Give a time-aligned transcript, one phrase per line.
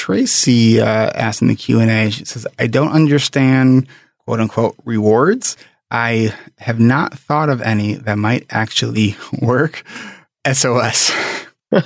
[0.00, 2.10] Tracey uh, asked in the Q and A.
[2.10, 3.86] She says, "I don't understand
[4.24, 5.58] quote unquote rewards.
[5.90, 9.84] I have not thought of any that might actually work.
[10.50, 11.12] SOS."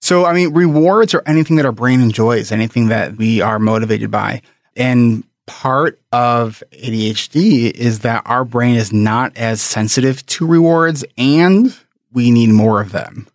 [0.00, 4.10] so, I mean, rewards are anything that our brain enjoys, anything that we are motivated
[4.10, 4.42] by,
[4.74, 11.78] and part of ADHD is that our brain is not as sensitive to rewards, and
[12.12, 13.28] we need more of them.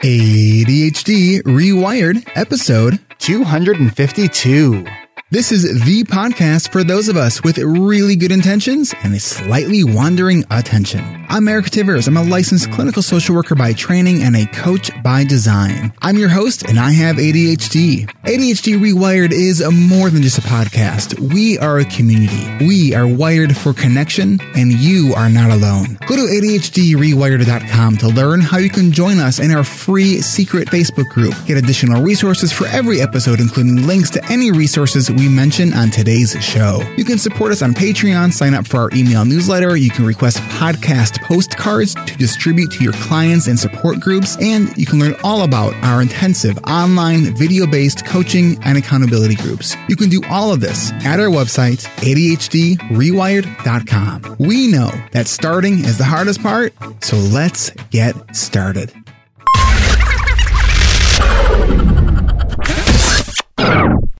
[0.00, 5.05] ADHD Rewired, episode 252.
[5.28, 9.82] This is the podcast for those of us with really good intentions and a slightly
[9.82, 11.26] wandering attention.
[11.28, 12.06] I'm Eric Tivers.
[12.06, 15.92] I'm a licensed clinical social worker by training and a coach by design.
[16.00, 18.06] I'm your host and I have ADHD.
[18.22, 21.18] ADHD Rewired is more than just a podcast.
[21.18, 22.64] We are a community.
[22.64, 25.98] We are wired for connection and you are not alone.
[26.06, 31.08] Go to ADHDrewired.com to learn how you can join us in our free secret Facebook
[31.08, 31.34] group.
[31.46, 36.32] Get additional resources for every episode, including links to any resources we mention on today's
[36.42, 36.82] show.
[36.96, 40.38] You can support us on Patreon, sign up for our email newsletter, you can request
[40.38, 45.42] podcast postcards to distribute to your clients and support groups, and you can learn all
[45.42, 49.76] about our intensive online video based coaching and accountability groups.
[49.88, 54.36] You can do all of this at our website, ADHDrewired.com.
[54.38, 58.90] We know that starting is the hardest part, so let's get started.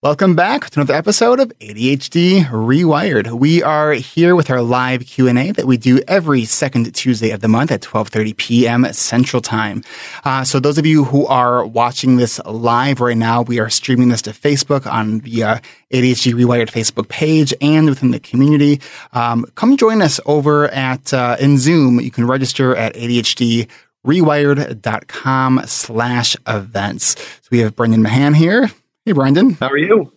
[0.07, 3.33] Welcome back to another episode of ADHD Rewired.
[3.33, 7.48] We are here with our live Q&A that we do every second Tuesday of the
[7.48, 8.93] month at 12:30 p.m.
[8.93, 9.83] Central Time.
[10.25, 14.09] Uh, so those of you who are watching this live right now, we are streaming
[14.09, 15.59] this to Facebook on the uh,
[15.93, 18.81] ADHD Rewired Facebook page and within the community.
[19.13, 21.98] Um, come join us over at uh, in Zoom.
[21.98, 23.69] You can register at ADHD
[24.07, 27.20] rewired.com slash events.
[27.20, 28.70] So we have Brendan Mahan here.
[29.07, 29.53] Hey, Brendan.
[29.53, 30.12] How are you?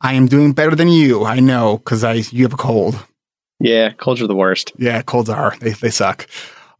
[0.00, 1.24] I am doing better than you.
[1.24, 2.98] I know because I you have a cold.
[3.60, 4.72] Yeah, colds are the worst.
[4.76, 5.54] Yeah, colds are.
[5.60, 6.26] They they suck.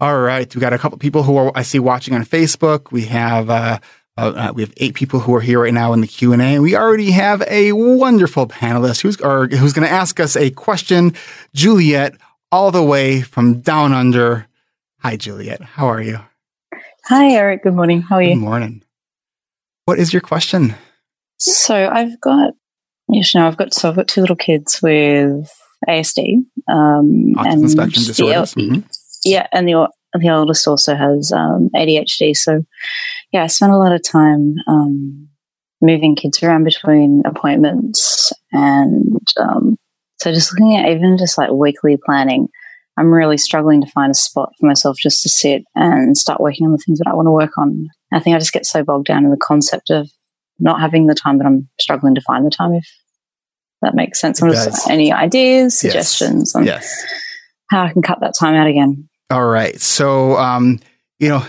[0.00, 2.90] All right, we got a couple people who are I see watching on Facebook.
[2.90, 3.78] We have uh,
[4.16, 6.58] uh, we have eight people who are here right now in the Q and A.
[6.58, 11.14] We already have a wonderful panelist who's or, who's going to ask us a question.
[11.54, 12.16] Juliet,
[12.50, 14.48] all the way from down under.
[14.98, 15.62] Hi, Juliet.
[15.62, 16.18] How are you?
[17.04, 17.62] Hi, Eric.
[17.62, 18.02] Good morning.
[18.02, 18.34] How are you?
[18.34, 18.82] Good morning.
[19.84, 20.74] What is your question?
[21.44, 22.54] So I've got,
[23.08, 25.50] yes, no, I've got so I've got two little kids with
[25.88, 28.54] ASD um, and spectrum disorders.
[28.54, 28.80] The, mm-hmm.
[29.24, 29.88] Yeah, and the
[30.18, 32.36] the oldest also has um, ADHD.
[32.36, 32.62] So
[33.32, 35.28] yeah, I spent a lot of time um,
[35.80, 39.76] moving kids around between appointments, and um,
[40.20, 42.48] so just looking at even just like weekly planning.
[42.98, 46.66] I'm really struggling to find a spot for myself just to sit and start working
[46.66, 47.88] on the things that I want to work on.
[48.12, 50.10] I think I just get so bogged down in the concept of
[50.62, 52.88] not having the time that I'm struggling to find the time, if
[53.82, 54.40] that makes sense.
[54.88, 56.54] Any ideas, suggestions yes.
[56.54, 57.04] on yes.
[57.68, 59.08] how I can cut that time out again.
[59.30, 59.78] All right.
[59.80, 60.78] So, um,
[61.18, 61.44] you know,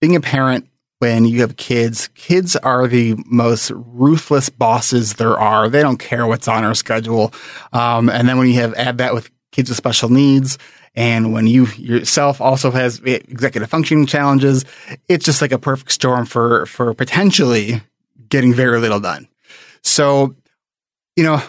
[0.00, 0.66] being a parent
[1.00, 5.68] when you have kids, kids are the most ruthless bosses there are.
[5.68, 7.32] They don't care what's on our schedule.
[7.72, 10.58] Um, and then when you have add that with kids with special needs,
[10.94, 14.64] and when you yourself also has executive functioning challenges,
[15.06, 17.80] it's just like a perfect storm for for potentially
[18.28, 19.28] getting very little done.
[19.82, 20.34] So,
[21.16, 21.42] you know,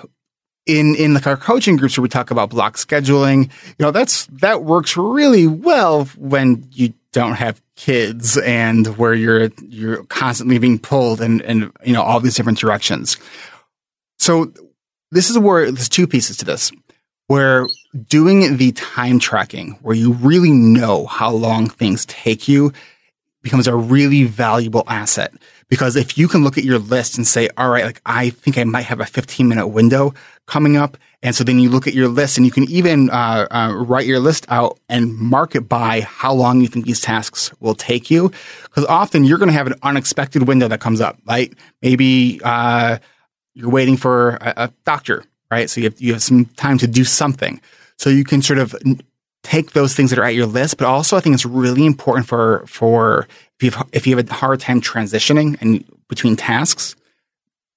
[0.66, 4.28] in in the, our coaching groups where we talk about block scheduling, you know, that's
[4.28, 10.78] that works really well when you don't have kids and where you're you're constantly being
[10.78, 13.17] pulled and and you know all these different directions.
[14.19, 14.51] So
[15.11, 16.72] this is where there's two pieces to this.
[17.28, 17.67] Where
[18.07, 22.73] doing the time tracking, where you really know how long things take you,
[23.41, 25.33] becomes a really valuable asset
[25.69, 28.57] because if you can look at your list and say, all right, like I think
[28.57, 30.13] I might have a 15 minute window
[30.45, 30.97] coming up.
[31.22, 34.05] And so then you look at your list and you can even uh, uh, write
[34.05, 38.09] your list out and mark it by how long you think these tasks will take
[38.09, 38.31] you.
[38.63, 41.53] Because often you're going to have an unexpected window that comes up, right?
[41.81, 42.97] Maybe uh,
[43.53, 45.69] you're waiting for a, a doctor, right?
[45.69, 47.61] So you have, you have some time to do something.
[47.97, 48.75] So you can sort of
[49.49, 52.28] take those things that are at your list, but also I think it's really important
[52.28, 53.28] for for
[53.59, 56.96] if you have, if you have a hard time transitioning and between tasks,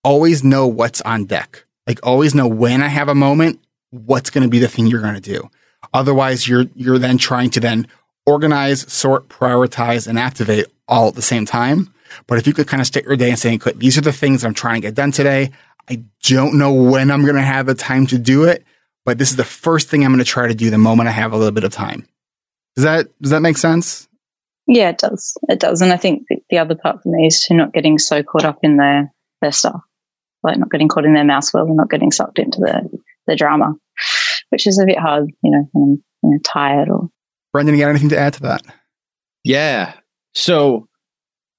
[0.05, 1.65] always know what's on deck.
[1.87, 3.59] Like always know when I have a moment,
[3.91, 5.49] what's going to be the thing you're going to do.
[5.95, 7.89] Otherwise, you're you're then trying to then
[8.27, 11.93] organize, sort, prioritize, and activate all at the same time.
[12.27, 14.45] But if you could kind of stick your day and say, these are the things
[14.45, 15.51] I'm trying to get done today.
[15.89, 18.65] I don't know when I'm going to have the time to do it,
[19.05, 21.13] but this is the first thing I'm going to try to do the moment I
[21.13, 22.07] have a little bit of time.
[22.77, 24.09] Does that does that make sense?
[24.67, 25.37] Yeah, it does.
[25.49, 25.83] It does.
[25.83, 28.61] And I think the other part for me is to not getting so caught up
[28.63, 29.09] in the
[29.43, 29.81] their stuff,
[30.43, 32.89] like not getting caught in their mouse wheel and not getting sucked into the,
[33.27, 33.75] the drama,
[34.51, 37.11] which is a bit hard, you know, when I'm you know, tired or.
[37.53, 38.63] Brendan, you got anything to add to that?
[39.45, 39.93] Yeah.
[40.35, 40.89] So,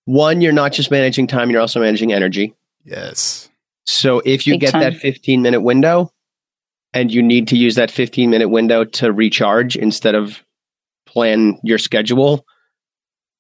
[0.06, 2.56] one, you're not just managing time, you're also managing energy.
[2.84, 3.50] Yes.
[3.86, 4.81] So, if you Big get time.
[4.81, 6.12] that 15 minute window
[6.94, 10.44] and you need to use that 15 minute window to recharge instead of
[11.06, 12.45] plan your schedule,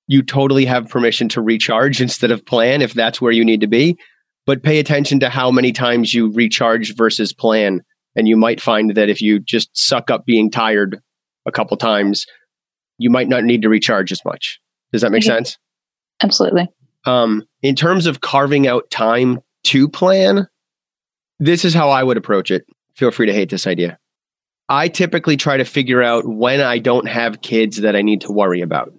[0.07, 3.67] you totally have permission to recharge instead of plan if that's where you need to
[3.67, 3.97] be.
[4.45, 7.81] But pay attention to how many times you recharge versus plan.
[8.15, 10.99] And you might find that if you just suck up being tired
[11.45, 12.25] a couple times,
[12.97, 14.59] you might not need to recharge as much.
[14.91, 15.57] Does that make sense?
[16.21, 16.67] Absolutely.
[17.05, 20.47] Um, in terms of carving out time to plan,
[21.39, 22.65] this is how I would approach it.
[22.95, 23.97] Feel free to hate this idea.
[24.69, 28.31] I typically try to figure out when I don't have kids that I need to
[28.31, 28.93] worry about.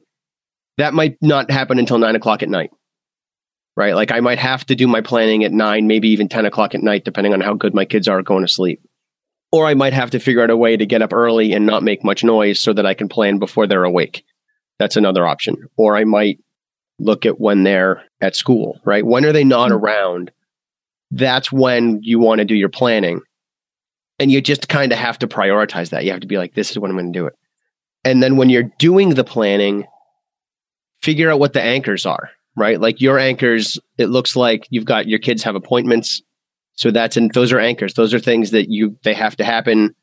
[0.79, 2.71] That might not happen until nine o'clock at night,
[3.77, 3.95] right?
[3.95, 6.83] Like I might have to do my planning at nine, maybe even 10 o'clock at
[6.83, 8.83] night, depending on how good my kids are going to sleep.
[9.53, 11.85] Or I might have to figure out a way to get up early and not
[11.85, 14.25] make much noise so that I can plan before they're awake.
[14.81, 15.69] That's another option.
[15.77, 16.41] Or I might
[16.99, 19.07] look at when they're at school, right?
[19.07, 19.85] When are they not mm-hmm.
[19.85, 20.31] around?
[21.11, 23.21] That's when you want to do your planning.
[24.19, 26.05] And you just kind of have to prioritize that.
[26.05, 27.35] You have to be like, this is when I'm going to do it.
[28.05, 29.87] And then when you're doing the planning,
[31.03, 32.81] figure out what the anchors are, right?
[32.81, 36.23] Like your anchors, it looks like you've got your kids have appointments
[36.77, 37.95] so that's and those are anchors.
[37.95, 39.95] Those are things that you they have to happen.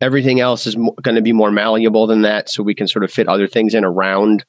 [0.00, 3.10] Everything else is going to be more malleable than that, so we can sort of
[3.10, 4.44] fit other things in around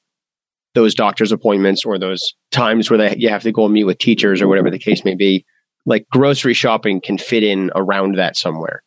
[0.76, 3.98] those doctor's appointments or those times where they, you have to go and meet with
[3.98, 5.44] teachers or whatever the case may be.
[5.86, 8.84] Like grocery shopping can fit in around that somewhere.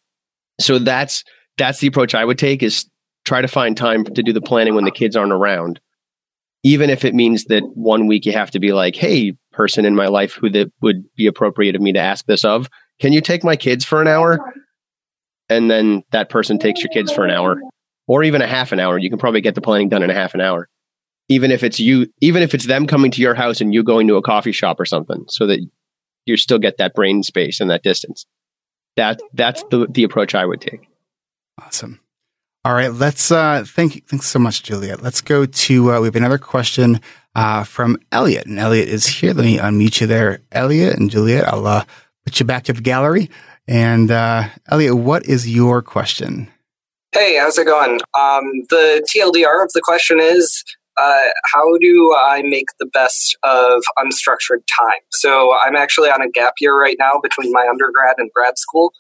[0.60, 1.24] So that's
[1.58, 2.88] that's the approach I would take is
[3.24, 5.80] try to find time to do the planning when the kids aren't around.
[6.64, 9.94] Even if it means that one week you have to be like, "Hey, person in
[9.94, 12.68] my life who that would be appropriate of me to ask this of,
[12.98, 14.54] can you take my kids for an hour?
[15.48, 17.60] And then that person takes your kids for an hour
[18.06, 18.98] or even a half an hour.
[18.98, 20.68] You can probably get the planning done in a half an hour.
[21.28, 24.08] Even if it's you, even if it's them coming to your house and you going
[24.08, 25.64] to a coffee shop or something so that
[26.26, 28.26] you still get that brain space and that distance.
[28.96, 30.88] That that's the the approach I would take.
[31.60, 32.00] Awesome.
[32.64, 35.02] All right, let's uh thank you thanks so much, Juliet.
[35.02, 37.00] Let's go to uh, we have another question
[37.34, 38.46] uh from Elliott.
[38.46, 39.32] And Elliott is here.
[39.32, 40.40] Let me unmute you there.
[40.52, 41.84] Elliott and Juliet, I'll uh,
[42.24, 43.30] put you back to the gallery.
[43.66, 46.48] And uh, Elliott, what is your question?
[47.12, 48.00] Hey, how's it going?
[48.18, 50.64] Um, the TLDR of the question is
[51.00, 55.00] uh, how do I make the best of unstructured time?
[55.10, 58.92] So I'm actually on a gap year right now between my undergrad and grad school.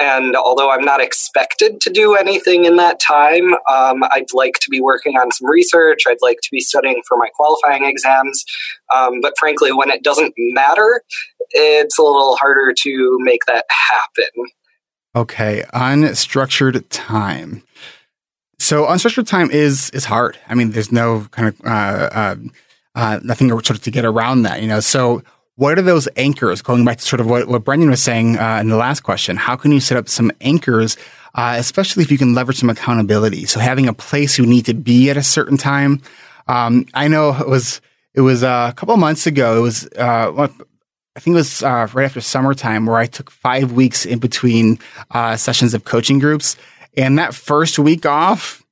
[0.00, 4.70] And although I'm not expected to do anything in that time, um, I'd like to
[4.70, 6.02] be working on some research.
[6.08, 8.44] I'd like to be studying for my qualifying exams.
[8.92, 11.02] Um, but frankly, when it doesn't matter,
[11.50, 14.46] it's a little harder to make that happen.
[15.14, 17.62] Okay, unstructured time.
[18.58, 20.38] So unstructured time is is hard.
[20.48, 21.68] I mean, there's no kind of uh,
[22.12, 22.36] uh,
[22.94, 24.80] uh, nothing sort of to get around that, you know.
[24.80, 25.22] So
[25.56, 26.62] what are those anchors?
[26.62, 29.36] Going back to sort of what, what Brendan was saying uh, in the last question,
[29.36, 30.96] how can you set up some anchors,
[31.34, 33.46] uh, especially if you can leverage some accountability?
[33.46, 36.00] So having a place you need to be at a certain time.
[36.46, 37.80] Um, I know it was
[38.14, 39.58] it was uh, a couple months ago.
[39.58, 40.48] It was uh,
[41.16, 44.80] I think it was uh, right after summertime where I took five weeks in between
[45.12, 46.56] uh, sessions of coaching groups,
[46.96, 48.64] and that first week off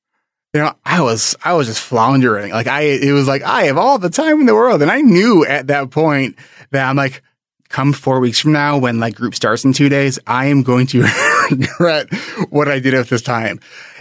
[0.52, 2.52] you know, I was, I was just floundering.
[2.52, 4.82] Like I, it was like, I have all the time in the world.
[4.82, 6.36] And I knew at that point
[6.70, 7.22] that I'm like,
[7.70, 10.86] come four weeks from now when like group starts in two days, I am going
[10.88, 11.06] to
[11.50, 12.12] regret
[12.50, 13.60] what I did at this time.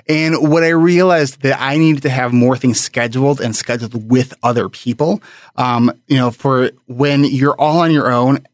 [0.09, 4.33] And what I realized that I needed to have more things scheduled and scheduled with
[4.43, 5.21] other people.
[5.55, 8.45] Um, you know, for when you're all on your own,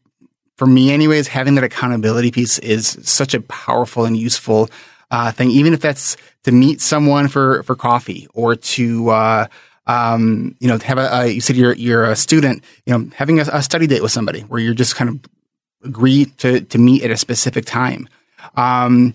[0.56, 4.68] for me anyways, having that accountability piece is such a powerful and useful
[5.10, 9.46] uh, thing, even if that's to meet someone for, for coffee or to, uh,
[9.86, 13.40] um, you know, have a, a, you said you're, you're a student, you know, having
[13.40, 15.20] a, a, study date with somebody where you're just kind of
[15.82, 18.08] agree to, to meet at a specific time.
[18.56, 19.14] Um,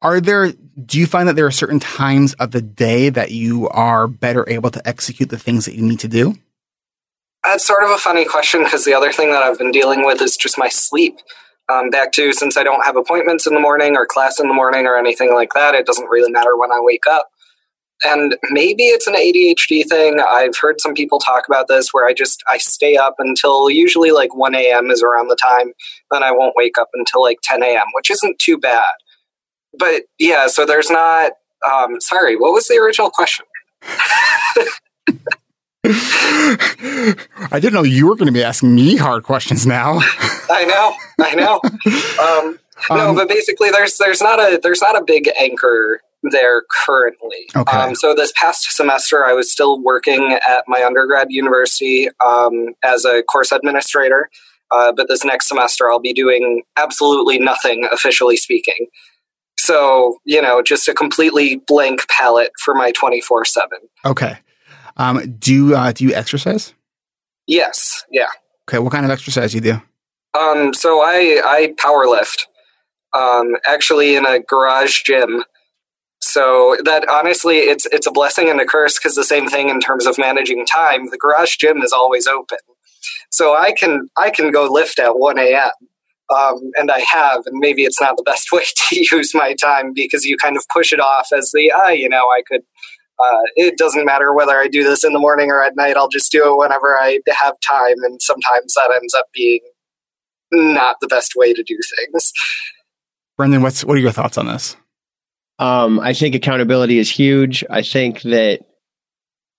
[0.00, 3.68] are there, do you find that there are certain times of the day that you
[3.68, 6.34] are better able to execute the things that you need to do?
[7.42, 10.22] That's sort of a funny question because the other thing that I've been dealing with
[10.22, 11.18] is just my sleep
[11.72, 14.54] um, back to since I don't have appointments in the morning or class in the
[14.54, 17.30] morning or anything like that, it doesn't really matter when I wake up.
[18.04, 20.20] And maybe it's an ADHD thing.
[20.20, 24.10] I've heard some people talk about this where I just I stay up until usually
[24.10, 24.90] like 1 a.m.
[24.90, 25.72] is around the time,
[26.10, 28.84] then I won't wake up until like 10 a.m., which isn't too bad.
[29.78, 31.32] But yeah, so there's not.
[31.70, 33.46] Um, sorry, what was the original question?
[35.84, 39.98] I didn't know you were going to be asking me hard questions now.
[40.48, 41.60] I know, I know.
[42.22, 42.58] Um,
[42.90, 47.48] no, um, but basically, there's there's not a there's not a big anchor there currently.
[47.54, 47.76] Okay.
[47.76, 53.04] Um, so this past semester, I was still working at my undergrad university um, as
[53.04, 54.30] a course administrator.
[54.70, 58.86] Uh, but this next semester, I'll be doing absolutely nothing, officially speaking.
[59.58, 63.78] So you know, just a completely blank palette for my twenty four seven.
[64.04, 64.38] Okay.
[64.96, 66.74] Um, do you, uh, do you exercise?
[67.46, 68.04] Yes.
[68.10, 68.28] Yeah.
[68.68, 68.78] Okay.
[68.78, 69.82] What kind of exercise do you do?
[70.38, 72.48] Um, so I I power lift.
[73.12, 75.44] Um, actually, in a garage gym.
[76.20, 79.78] So that honestly, it's it's a blessing and a curse because the same thing in
[79.78, 81.10] terms of managing time.
[81.10, 82.58] The garage gym is always open,
[83.30, 85.70] so I can I can go lift at one a.m.
[86.34, 89.92] Um, and I have, and maybe it's not the best way to use my time
[89.92, 92.62] because you kind of push it off as the ah, you know, I could
[93.22, 95.96] uh, it doesn't matter whether I do this in the morning or at night.
[95.96, 97.96] I'll just do it whenever I have time.
[98.02, 99.60] And sometimes that ends up being
[100.52, 102.32] not the best way to do things.
[103.36, 104.76] Brendan, what's what are your thoughts on this?
[105.58, 107.64] Um, I think accountability is huge.
[107.70, 108.60] I think that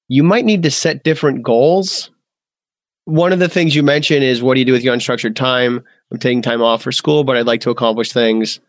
[0.07, 2.11] you might need to set different goals.
[3.05, 5.83] One of the things you mentioned is what do you do with your unstructured time?
[6.11, 8.59] I'm taking time off for school, but I'd like to accomplish things.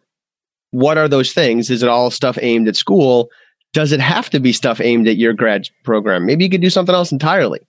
[0.70, 1.70] What are those things?
[1.70, 3.30] Is it all stuff aimed at school?
[3.72, 6.26] Does it have to be stuff aimed at your grad program?
[6.26, 7.60] Maybe you could do something else entirely.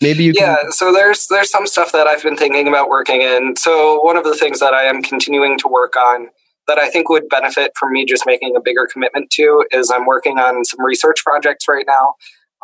[0.00, 3.54] Maybe you Yeah, so there's there's some stuff that I've been thinking about working in.
[3.56, 6.28] So one of the things that I am continuing to work on
[6.68, 10.06] that I think would benefit from me just making a bigger commitment to is I'm
[10.06, 12.14] working on some research projects right now.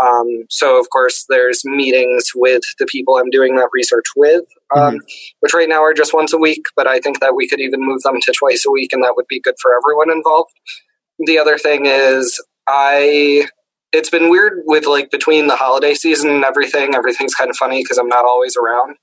[0.00, 4.94] Um, so of course there's meetings with the people I'm doing that research with, um,
[4.94, 4.96] mm-hmm.
[5.40, 7.80] which right now are just once a week, but I think that we could even
[7.84, 10.52] move them to twice a week and that would be good for everyone involved.
[11.18, 13.48] The other thing is I
[13.92, 16.94] it's been weird with like between the holiday season and everything.
[16.94, 18.96] Everything's kind of funny because I'm not always around.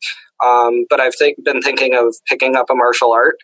[0.43, 3.37] Um, but I've th- been thinking of picking up a martial art,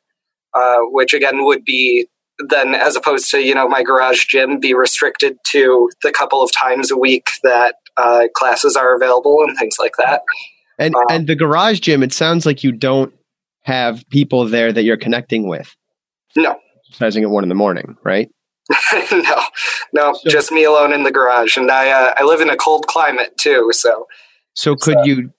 [0.53, 2.07] uh, which again would be
[2.49, 6.51] then as opposed to you know my garage gym be restricted to the couple of
[6.53, 10.21] times a week that uh, classes are available and things like that.
[10.77, 13.13] And um, and the garage gym, it sounds like you don't
[13.63, 15.75] have people there that you're connecting with.
[16.35, 16.55] No,
[16.87, 18.29] exercising at one in the morning, right?
[19.11, 19.41] no,
[19.93, 22.55] no, so, just me alone in the garage, and I uh, I live in a
[22.55, 23.71] cold climate too.
[23.73, 24.07] So,
[24.55, 25.33] so could uh, you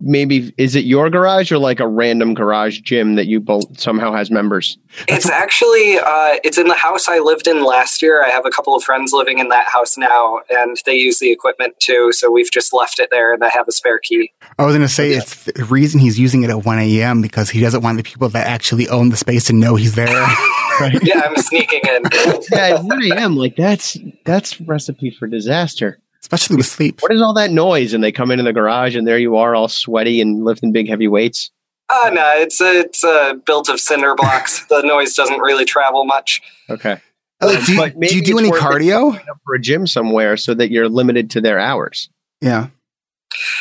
[0.00, 4.12] maybe is it your garage or like a random garage gym that you both somehow
[4.12, 4.78] has members?
[5.08, 8.24] It's actually uh, it's in the house I lived in last year.
[8.24, 11.30] I have a couple of friends living in that house now, and they use the
[11.30, 12.12] equipment too.
[12.12, 14.32] So we've just left it there, and I have a spare key.
[14.58, 17.22] I was going to say it's the reason he's using it at one a.m.
[17.22, 20.06] because he doesn't want the people that actually own the space to know he's there.
[20.80, 20.98] right?
[21.02, 22.02] Yeah, I'm sneaking in.
[22.50, 23.36] yeah, at one a.m.
[23.36, 27.00] Like that's that's recipe for disaster especially with sleep.
[27.02, 27.94] What is all that noise?
[27.94, 30.88] And they come into the garage, and there you are, all sweaty and lifting big
[30.88, 31.52] heavy weights.
[31.88, 34.66] Oh no, it's it's uh, built of cinder blocks.
[34.68, 36.42] the noise doesn't really travel much.
[36.68, 37.00] Okay.
[37.40, 40.88] Uh, do, you, do you do any cardio for a gym somewhere so that you're
[40.88, 42.08] limited to their hours?
[42.40, 42.68] Yeah.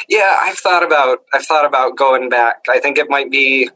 [0.08, 2.64] Yeah, I've thought about I've thought about going back.
[2.70, 3.70] I think it might be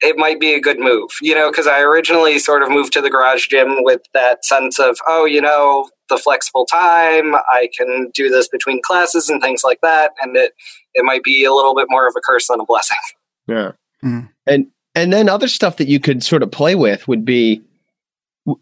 [0.00, 3.00] it might be a good move, you know, because I originally sort of moved to
[3.00, 8.10] the garage gym with that sense of, oh, you know, the flexible time, I can
[8.14, 10.52] do this between classes and things like that, and it
[10.94, 12.96] it might be a little bit more of a curse than a blessing.
[13.50, 13.72] Yeah,
[14.04, 14.28] mm.
[14.46, 17.62] and and then other stuff that you could sort of play with would be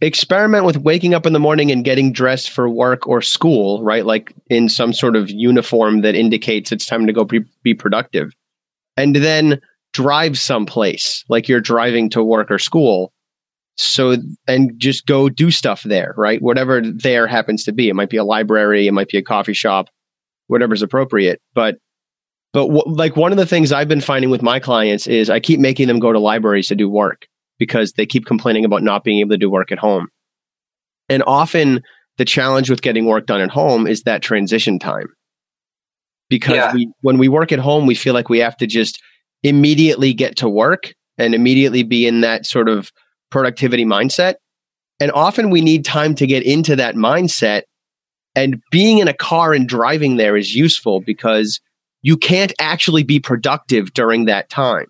[0.01, 4.07] experiment with waking up in the morning and getting dressed for work or school, right?
[4.07, 8.33] Like in some sort of uniform that indicates it's time to go be, be productive,
[8.97, 9.61] and then
[9.97, 13.13] drive someplace like you're driving to work or school.
[13.79, 16.41] So and just go do stuff there right?
[16.43, 17.89] Whatever there happens to be.
[17.89, 19.89] It might be a library it might be a coffee shop
[20.49, 21.41] whatever's appropriate.
[21.55, 21.77] But
[22.53, 25.41] but w- like one of the things i've been finding with my clients is i
[25.41, 27.27] keep making them go to libraries to do work
[27.59, 30.09] because they keep complaining about not being able to do work at home.
[31.09, 31.83] And often
[32.19, 35.09] the challenge with getting work done at home is that transition time.
[36.29, 36.73] Because yeah.
[36.73, 39.01] we, when we work at home we feel like we have to just
[39.43, 42.93] immediately get to work and immediately be in that sort of
[43.31, 44.35] productivity mindset.
[45.01, 47.63] And often we need time to get into that mindset.
[48.35, 51.61] And being in a car and driving there is useful because
[52.03, 54.87] you can't actually be productive during that time.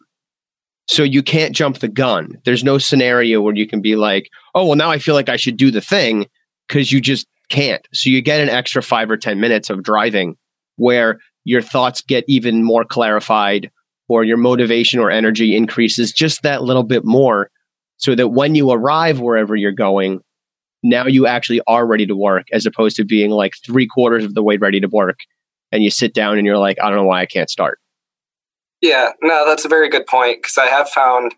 [0.88, 2.38] So you can't jump the gun.
[2.44, 5.36] There's no scenario where you can be like, oh, well, now I feel like I
[5.36, 6.26] should do the thing
[6.68, 7.86] because you just can't.
[7.92, 10.36] So you get an extra five or 10 minutes of driving
[10.76, 13.70] where your thoughts get even more clarified
[14.08, 17.50] or your motivation or energy increases just that little bit more
[17.96, 20.20] so that when you arrive wherever you're going,
[20.82, 24.34] now you actually are ready to work as opposed to being like three quarters of
[24.34, 25.18] the way ready to work
[25.72, 27.80] and you sit down and you're like, I don't know why I can't start.
[28.80, 31.34] Yeah, no, that's a very good point because I have found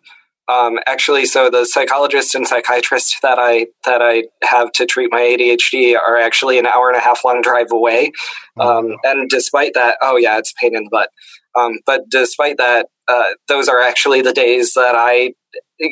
[0.48, 5.20] um, actually, so the psychologist and psychiatrist that I that I have to treat my
[5.20, 8.12] ADHD are actually an hour and a half long drive away.
[8.56, 11.10] Oh, um, and despite that, oh yeah, it's pain in the butt.
[11.58, 15.32] Um, but despite that, uh, those are actually the days that I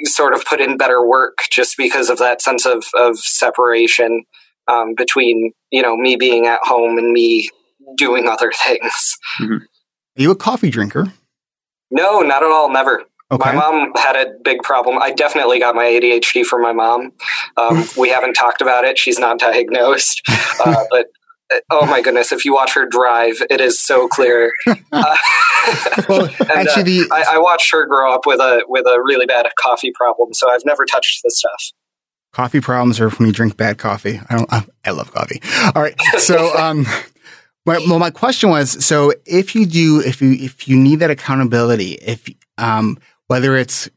[0.05, 4.25] sort of put in better work just because of that sense of of separation
[4.69, 7.49] um, between you know me being at home and me
[7.97, 9.17] doing other things.
[9.41, 9.55] Mm-hmm.
[9.55, 11.13] Are you a coffee drinker?
[11.91, 12.71] No, not at all.
[12.71, 13.05] Never.
[13.31, 13.53] Okay.
[13.53, 14.99] My mom had a big problem.
[15.03, 17.13] I definitely got my ADHD from my mom.
[17.57, 18.99] Um, we haven't talked about it.
[18.99, 20.23] She's not diagnosed.
[20.59, 21.09] Uh, but
[21.71, 24.53] oh my goodness, if you watch her drive, it is so clear.
[24.93, 25.17] Uh,
[26.09, 29.01] well, and, uh, actually, uh, I, I, watched her grow up with a with a
[29.03, 31.73] really bad coffee problem, so I've never touched this stuff.
[32.33, 34.21] Coffee problems are when you drink bad coffee.
[34.31, 34.49] I don't.
[34.85, 35.43] I love coffee.
[35.75, 36.87] All right, so um,
[37.67, 41.93] well, my question was: so if you do, if you if you need that accountability,
[41.95, 43.91] if um, whether it's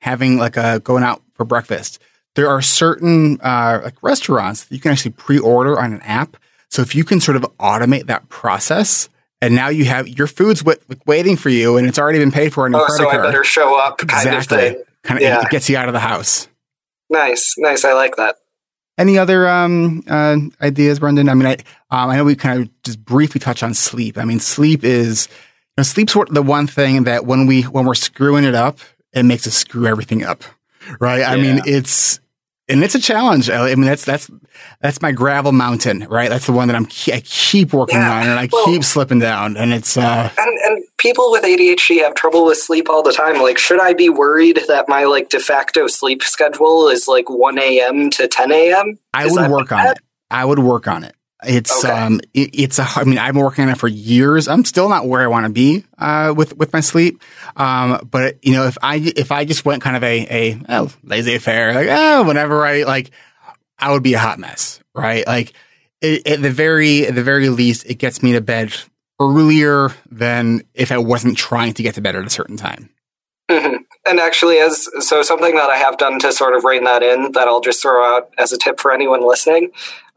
[0.00, 2.00] having like a going out for breakfast,
[2.36, 6.36] there are certain uh, like restaurants that you can actually pre-order on an app.
[6.70, 9.08] So if you can sort of automate that process,
[9.40, 12.52] and now you have your food's w- waiting for you, and it's already been paid
[12.52, 13.26] for in your oh, credit so card.
[13.26, 14.56] I better show up, kind exactly.
[14.56, 14.82] of thing.
[15.02, 15.42] Kind of, yeah.
[15.42, 16.48] it gets you out of the house.
[17.08, 17.84] Nice, nice.
[17.84, 18.36] I like that.
[18.98, 21.28] Any other um, uh, ideas, Brendan?
[21.28, 21.52] I mean, I
[21.90, 24.18] um, I know we kind of just briefly touch on sleep.
[24.18, 27.94] I mean, sleep is you know, sleep's the one thing that when we when we're
[27.94, 28.78] screwing it up,
[29.12, 30.42] it makes us screw everything up,
[30.98, 31.20] right?
[31.20, 31.30] Yeah.
[31.30, 32.20] I mean, it's
[32.68, 33.48] and it's a challenge.
[33.48, 34.30] I mean, that's that's
[34.80, 36.28] that's my gravel mountain, right?
[36.28, 38.12] That's the one that I'm I keep working yeah.
[38.12, 42.02] on, and I well, keep slipping down, and it's uh, and and people with ADHD
[42.02, 43.40] have trouble with sleep all the time.
[43.40, 47.58] Like, should I be worried that my like de facto sleep schedule is like one
[47.58, 48.10] a.m.
[48.10, 48.98] to ten a.m.?
[49.14, 49.98] I would work on it.
[50.30, 51.15] I would work on it.
[51.44, 51.92] It's okay.
[51.92, 52.86] um, it, it's a.
[52.96, 54.48] I mean, I've been working on it for years.
[54.48, 57.22] I'm still not where I want to be uh, with with my sleep.
[57.56, 60.92] Um, but you know, if I if I just went kind of a a oh,
[61.02, 63.10] lazy affair, like oh, whenever I like,
[63.78, 65.26] I would be a hot mess, right?
[65.26, 65.52] Like
[66.00, 68.74] it, at the very at the very least, it gets me to bed
[69.20, 72.88] earlier than if I wasn't trying to get to bed at a certain time.
[73.50, 73.76] Mm-hmm.
[74.08, 77.32] And actually, as so something that I have done to sort of rein that in,
[77.32, 79.70] that I'll just throw out as a tip for anyone listening,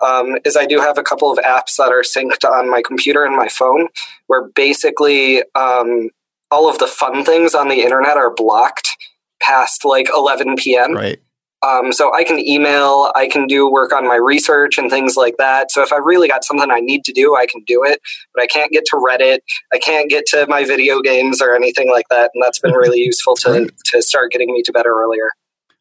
[0.05, 3.23] um, is I do have a couple of apps that are synced on my computer
[3.23, 3.87] and my phone,
[4.27, 6.09] where basically um,
[6.51, 8.95] all of the fun things on the internet are blocked
[9.41, 10.93] past like 11 p.m.
[10.93, 11.19] Right.
[11.61, 15.35] Um, so I can email, I can do work on my research and things like
[15.37, 15.71] that.
[15.71, 17.99] So if I really got something I need to do, I can do it.
[18.33, 19.39] But I can't get to Reddit,
[19.73, 22.31] I can't get to my video games or anything like that.
[22.33, 25.31] And that's been really useful to to start getting me to bed earlier.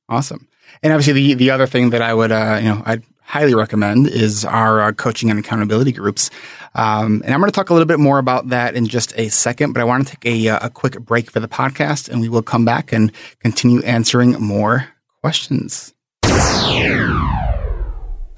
[0.08, 0.48] Awesome.
[0.82, 4.08] And obviously, the the other thing that I would uh, you know I'd highly recommend
[4.08, 6.30] is our uh, coaching and accountability groups.
[6.74, 9.28] Um, and I'm going to talk a little bit more about that in just a
[9.28, 12.22] second, but I want to take a, uh, a quick break for the podcast and
[12.22, 14.88] we will come back and continue answering more
[15.20, 15.94] questions.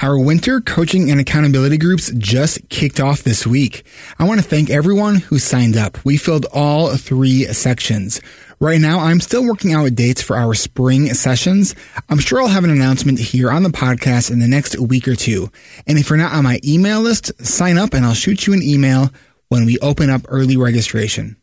[0.03, 3.85] Our winter coaching and accountability groups just kicked off this week.
[4.19, 6.03] I want to thank everyone who signed up.
[6.07, 8.19] We filled all three sections.
[8.61, 11.75] Right now, I'm still working out dates for our spring sessions.
[12.09, 15.17] I'm sure I'll have an announcement here on the podcast in the next week or
[15.17, 15.51] two.
[15.87, 18.63] And if you're not on my email list, sign up and I'll shoot you an
[18.63, 19.11] email
[19.49, 21.37] when we open up early registration.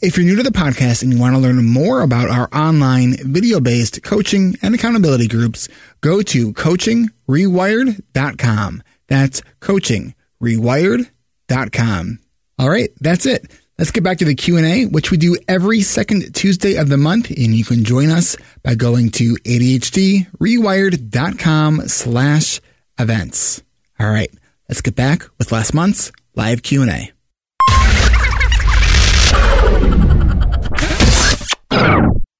[0.00, 3.16] If you're new to the podcast and you want to learn more about our online
[3.20, 5.68] video based coaching and accountability groups,
[6.00, 8.82] go to coachingrewired.com.
[9.08, 12.18] That's coachingrewired.com.
[12.58, 13.50] All right, that's it.
[13.78, 17.30] Let's get back to the Q&A, which we do every second Tuesday of the month.
[17.30, 22.60] And you can join us by going to ADHDrewired.com slash
[22.98, 23.62] events.
[23.98, 24.30] All right,
[24.68, 27.12] let's get back with last month's live Q&A.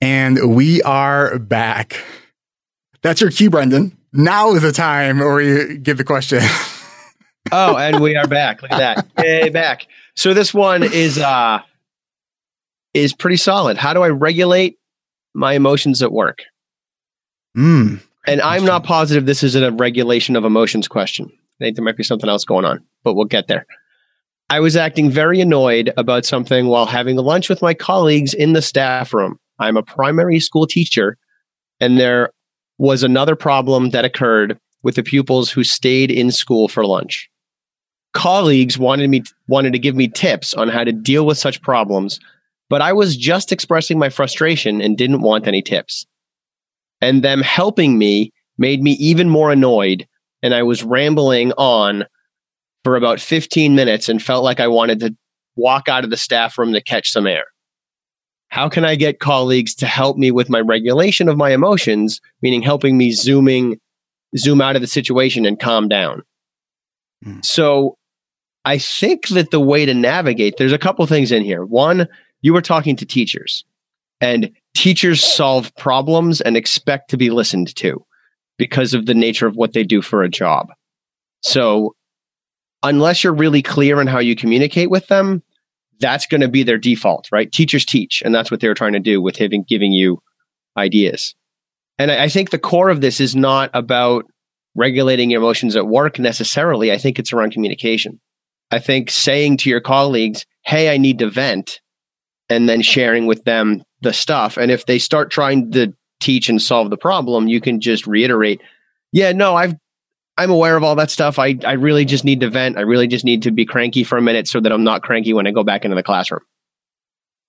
[0.00, 2.03] And we are back.
[3.03, 3.96] That's your cue, Brendan.
[4.12, 6.40] Now is the time where you give the question.
[7.53, 8.62] oh, and we are back.
[8.62, 9.24] Look at that.
[9.24, 9.87] Yay, back.
[10.16, 11.61] So this one is uh
[12.92, 13.76] is pretty solid.
[13.76, 14.79] How do I regulate
[15.35, 16.42] my emotions at work?
[17.57, 21.31] Mm, and I'm not positive this is a regulation of emotions question.
[21.61, 23.66] I think there might be something else going on, but we'll get there.
[24.51, 28.61] I was acting very annoyed about something while having lunch with my colleagues in the
[28.61, 29.39] staff room.
[29.61, 31.17] I'm a primary school teacher,
[31.79, 32.33] and there
[32.77, 37.31] was another problem that occurred with the pupils who stayed in school for lunch.
[38.13, 42.19] Colleagues wanted me wanted to give me tips on how to deal with such problems,
[42.69, 46.07] but I was just expressing my frustration and didn't want any tips.
[47.01, 50.09] And them helping me made me even more annoyed,
[50.43, 52.05] and I was rambling on
[52.85, 55.16] for about 15 minutes and felt like I wanted to
[55.57, 57.45] walk out of the staff room to catch some air.
[58.49, 62.62] How can I get colleagues to help me with my regulation of my emotions, meaning
[62.62, 63.79] helping me zooming,
[64.37, 66.23] zoom out of the situation and calm down?
[67.25, 67.45] Mm.
[67.45, 67.97] So
[68.64, 71.64] I think that the way to navigate, there's a couple things in here.
[71.64, 72.09] One,
[72.43, 73.64] you were talking to teachers
[74.21, 78.05] and teachers solve problems and expect to be listened to
[78.59, 80.69] because of the nature of what they do for a job.
[81.43, 81.95] So
[82.83, 85.43] unless you're really clear on how you communicate with them,
[86.01, 87.51] that's going to be their default, right?
[87.51, 90.23] Teachers teach, and that's what they're trying to do with having, giving you
[90.77, 91.35] ideas.
[91.99, 94.25] And I, I think the core of this is not about
[94.75, 96.90] regulating your emotions at work necessarily.
[96.90, 98.21] I think it's around communication.
[98.71, 101.81] I think saying to your colleagues, Hey, I need to vent,
[102.49, 104.57] and then sharing with them the stuff.
[104.57, 108.61] And if they start trying to teach and solve the problem, you can just reiterate,
[109.12, 109.75] yeah, no, I've
[110.40, 111.38] I'm aware of all that stuff.
[111.38, 112.79] I, I really just need to vent.
[112.79, 115.35] I really just need to be cranky for a minute so that I'm not cranky
[115.35, 116.40] when I go back into the classroom.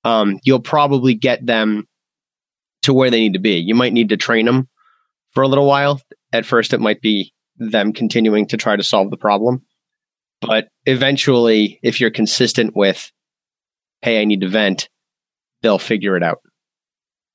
[0.03, 1.87] Um, you'll probably get them
[2.81, 3.59] to where they need to be.
[3.59, 4.67] You might need to train them
[5.31, 6.01] for a little while.
[6.33, 9.61] At first, it might be them continuing to try to solve the problem.
[10.41, 13.09] But eventually, if you're consistent with,
[14.01, 14.89] hey, I need to vent,
[15.61, 16.41] they'll figure it out.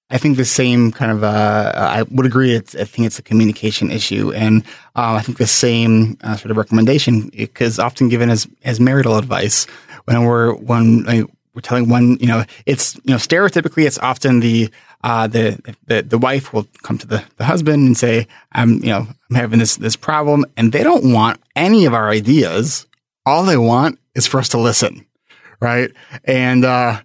[0.09, 2.57] I think the same kind of, uh, I would agree.
[2.57, 4.33] I think it's a communication issue.
[4.33, 4.63] And,
[4.95, 9.17] uh, I think the same uh, sort of recommendation because often given as, as marital
[9.17, 9.67] advice
[10.05, 14.41] when we're, when like, we're telling one, you know, it's, you know, stereotypically it's often
[14.41, 14.71] the,
[15.03, 18.91] uh, the, the, the wife will come to the, the husband and say, I'm, you
[18.91, 22.87] know, I'm having this, this problem and they don't want any of our ideas.
[23.25, 25.05] All they want is for us to listen.
[25.59, 25.91] Right.
[26.25, 27.01] And, uh,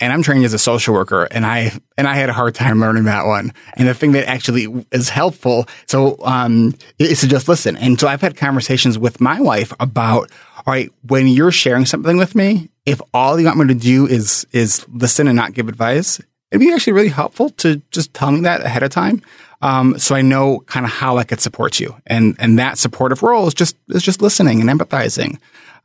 [0.00, 2.80] and I'm trained as a social worker and I, and I had a hard time
[2.80, 3.52] learning that one.
[3.74, 5.66] And the thing that actually is helpful.
[5.86, 7.76] So, um, is to just listen.
[7.76, 12.16] And so I've had conversations with my wife about, all right, when you're sharing something
[12.16, 15.68] with me, if all you want me to do is, is listen and not give
[15.68, 19.22] advice, it'd be actually really helpful to just tell me that ahead of time.
[19.60, 21.96] Um, so I know kind of how I could support you.
[22.06, 25.38] And, and that supportive role is just, is just listening and empathizing,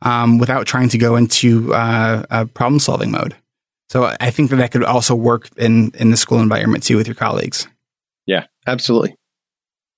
[0.03, 3.35] um, without trying to go into, uh, a problem solving mode.
[3.89, 7.07] So I think that that could also work in in the school environment too with
[7.07, 7.67] your colleagues.
[8.25, 9.15] Yeah, absolutely.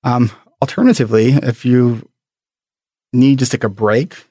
[0.03, 2.07] Um, alternatively, if you
[3.13, 4.25] need to take a break,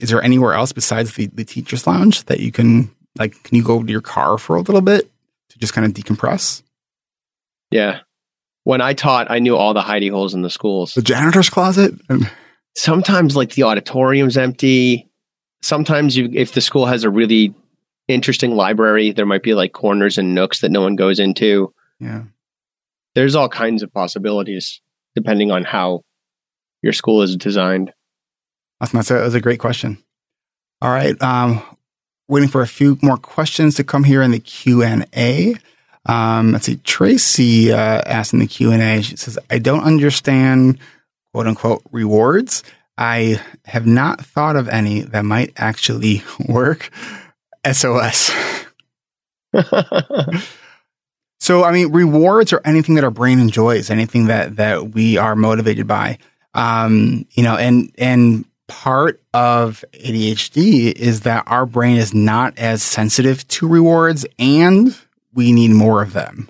[0.00, 3.42] is there anywhere else besides the, the teachers lounge that you can like?
[3.42, 5.10] Can you go to your car for a little bit
[5.50, 6.62] to just kind of decompress?
[7.70, 8.00] Yeah.
[8.64, 10.92] When I taught, I knew all the hidey holes in the schools.
[10.94, 11.94] The janitor's closet.
[12.76, 15.10] Sometimes, like the auditorium's empty.
[15.62, 17.54] Sometimes, you, if the school has a really
[18.08, 19.12] interesting library.
[19.12, 21.72] There might be like corners and nooks that no one goes into.
[22.00, 22.24] Yeah.
[23.14, 24.80] There's all kinds of possibilities
[25.14, 26.04] depending on how
[26.82, 27.92] your school is designed.
[28.80, 30.02] That's, a, that's a great question.
[30.80, 31.20] All right.
[31.20, 31.62] Um,
[32.28, 35.56] waiting for a few more questions to come here in the Q and A.
[36.06, 36.76] Um, let's see.
[36.76, 39.02] Tracey uh, asked in the Q and A.
[39.02, 40.78] She says, "I don't understand
[41.32, 42.62] quote unquote rewards.
[42.96, 46.90] I have not thought of any that might actually work.
[47.70, 48.30] SOS.
[51.38, 55.34] so, I mean, rewards are anything that our brain enjoys, anything that that we are
[55.36, 56.18] motivated by.
[56.54, 62.82] Um, you know, and and part of ADHD is that our brain is not as
[62.82, 64.96] sensitive to rewards, and
[65.34, 66.48] we need more of them.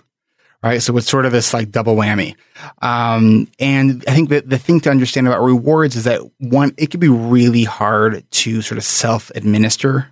[0.61, 0.83] Right.
[0.83, 2.35] So it's sort of this like double whammy.
[2.83, 6.91] Um, and I think that the thing to understand about rewards is that one, it
[6.91, 10.09] can be really hard to sort of self administer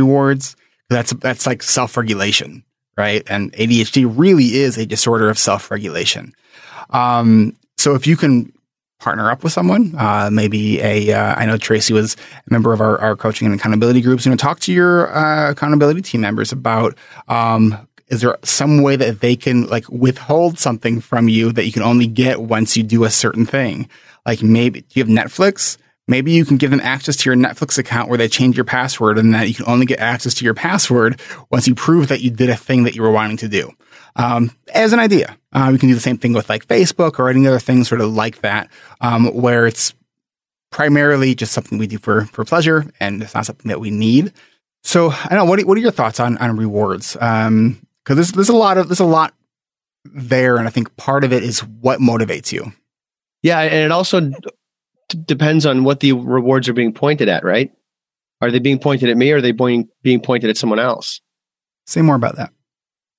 [0.00, 0.56] rewards.
[0.88, 2.64] That's that's like self regulation,
[2.96, 3.22] right?
[3.28, 6.32] And ADHD really is a disorder of self regulation.
[6.90, 8.52] Um, so if you can
[8.98, 12.80] partner up with someone, uh, maybe a uh, I know Tracey was a member of
[12.80, 14.26] our, our coaching and accountability groups.
[14.26, 16.96] You know, talk to your uh, accountability team members about
[17.28, 21.72] um, is there some way that they can like withhold something from you that you
[21.72, 23.88] can only get once you do a certain thing?
[24.26, 25.78] Like maybe do you have Netflix?
[26.10, 29.16] Maybe you can give them access to your Netflix account where they change your password
[29.16, 31.20] and that you can only get access to your password
[31.50, 33.70] once you prove that you did a thing that you were wanting to do.
[34.16, 37.30] Um, as an idea, uh, we can do the same thing with like Facebook or
[37.30, 38.68] any other thing sort of like that,
[39.00, 39.94] um, where it's
[40.72, 44.32] primarily just something we do for, for pleasure and it's not something that we need.
[44.82, 47.16] So I don't know, what are, what are your thoughts on, on rewards?
[47.20, 49.32] Um, cause there's, there's a lot of, there's a lot
[50.04, 50.56] there.
[50.56, 52.72] And I think part of it is what motivates you.
[53.44, 53.60] Yeah.
[53.60, 54.32] And it also
[55.26, 57.70] depends on what the rewards are being pointed at, right?
[58.40, 61.20] Are they being pointed at me or are they being, being pointed at someone else?
[61.86, 62.50] Say more about that.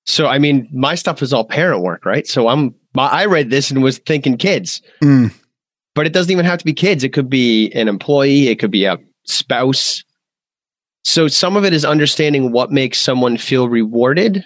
[0.06, 2.26] So, I mean, my stuff is all parent work, right?
[2.26, 4.82] So I'm, I read this and was thinking kids.
[5.04, 5.34] Mm.
[5.94, 7.04] But it doesn't even have to be kids.
[7.04, 8.48] It could be an employee.
[8.48, 10.04] It could be a spouse.
[11.04, 14.44] So some of it is understanding what makes someone feel rewarded.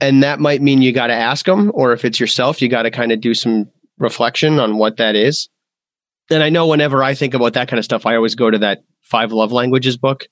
[0.00, 2.82] And that might mean you got to ask them, or if it's yourself, you got
[2.82, 5.48] to kind of do some reflection on what that is.
[6.30, 8.58] And I know whenever I think about that kind of stuff, I always go to
[8.58, 10.26] that Five Love Languages book,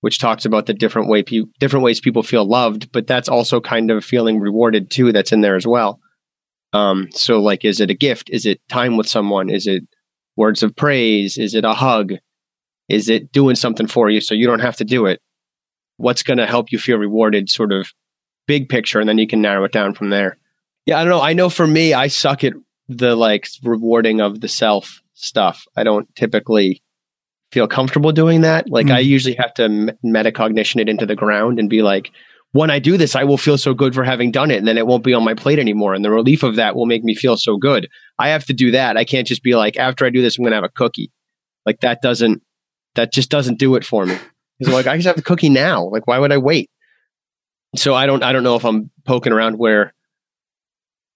[0.00, 3.60] which talks about the different way pe- different ways people feel loved, but that's also
[3.60, 5.12] kind of feeling rewarded too.
[5.12, 6.00] That's in there as well.
[6.72, 8.28] Um, so like, is it a gift?
[8.30, 9.48] Is it time with someone?
[9.48, 9.84] Is it
[10.36, 11.38] words of praise?
[11.38, 12.14] Is it a hug?
[12.88, 15.20] Is it doing something for you so you don't have to do it?
[15.96, 17.48] What's going to help you feel rewarded?
[17.48, 17.92] Sort of
[18.46, 20.36] big picture, and then you can narrow it down from there.
[20.86, 21.22] Yeah, I don't know.
[21.22, 22.52] I know for me, I suck at
[22.88, 25.64] the like rewarding of the self stuff.
[25.76, 26.82] I don't typically
[27.52, 28.68] feel comfortable doing that.
[28.68, 28.94] Like mm.
[28.94, 32.10] I usually have to metacognition it into the ground and be like,
[32.52, 34.78] when I do this, I will feel so good for having done it, and then
[34.78, 35.92] it won't be on my plate anymore.
[35.92, 37.88] And the relief of that will make me feel so good.
[38.16, 38.96] I have to do that.
[38.96, 41.10] I can't just be like, after I do this, I'm going to have a cookie.
[41.66, 42.42] Like that doesn't,
[42.94, 44.16] that just doesn't do it for me.
[44.58, 45.88] Because like I just have the cookie now.
[45.88, 46.70] Like why would I wait?
[47.74, 49.92] So I don't, I don't know if I'm poking around where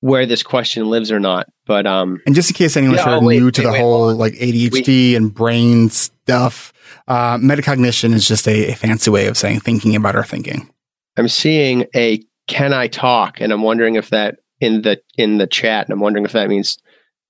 [0.01, 1.49] where this question lives or not.
[1.67, 3.81] But um, and just in case anyone's yeah, oh, wait, new to wait, the wait,
[3.81, 6.73] whole like ADHD and brain stuff,
[7.07, 10.71] uh, metacognition is just a, a, fancy way of saying thinking about our thinking.
[11.17, 15.47] I'm seeing a "Can I talk?" and I'm wondering if that in the in the
[15.47, 16.79] chat, and I'm wondering if that means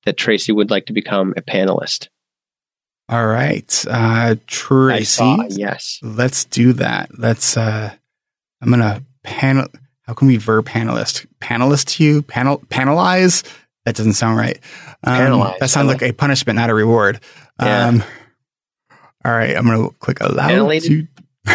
[0.04, 2.08] that Tracey would like to become a panelist.
[3.08, 5.04] All right, uh, Tracey.
[5.04, 7.10] Saw, yes, let's do that.
[7.18, 7.56] Let's.
[7.56, 7.94] Uh,
[8.60, 9.68] I'm gonna panel
[10.08, 11.26] how can we verb panelist?
[11.38, 12.22] Panelist to you?
[12.22, 13.46] Panel panelize?
[13.84, 14.58] That doesn't sound right.
[15.04, 17.20] Um, that sounds like a punishment, not a reward.
[17.60, 17.88] Yeah.
[17.88, 18.02] Um,
[19.22, 20.48] all right, I'm gonna click allow.
[20.48, 21.06] To,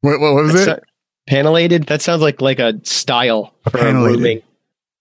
[0.00, 0.84] what, what, was That's it?
[1.26, 1.84] Panelated.
[1.88, 4.42] That sounds like like a style for rooming.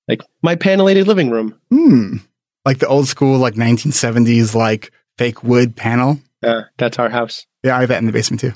[0.07, 1.59] Like my panelated living room.
[1.69, 2.17] Hmm.
[2.65, 6.19] Like the old school, like 1970s, like fake wood panel.
[6.41, 7.45] Uh, that's our house.
[7.63, 8.53] Yeah, I have that in the basement too.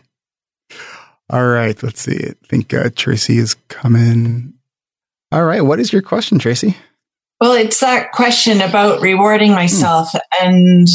[1.31, 2.17] All right, let's see.
[2.17, 4.53] I think uh, Tracey is coming.
[5.31, 6.75] All right, what is your question, Tracey?
[7.39, 10.09] Well, it's that question about rewarding myself.
[10.11, 10.17] Hmm.
[10.41, 10.87] And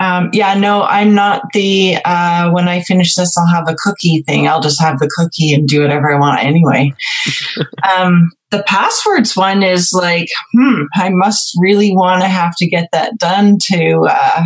[0.00, 4.22] um, yeah, no, I'm not the uh, when I finish this, I'll have a cookie
[4.22, 4.48] thing.
[4.48, 6.94] I'll just have the cookie and do whatever I want anyway.
[7.94, 12.88] um, the passwords one is like, hmm, I must really want to have to get
[12.92, 14.44] that done to uh,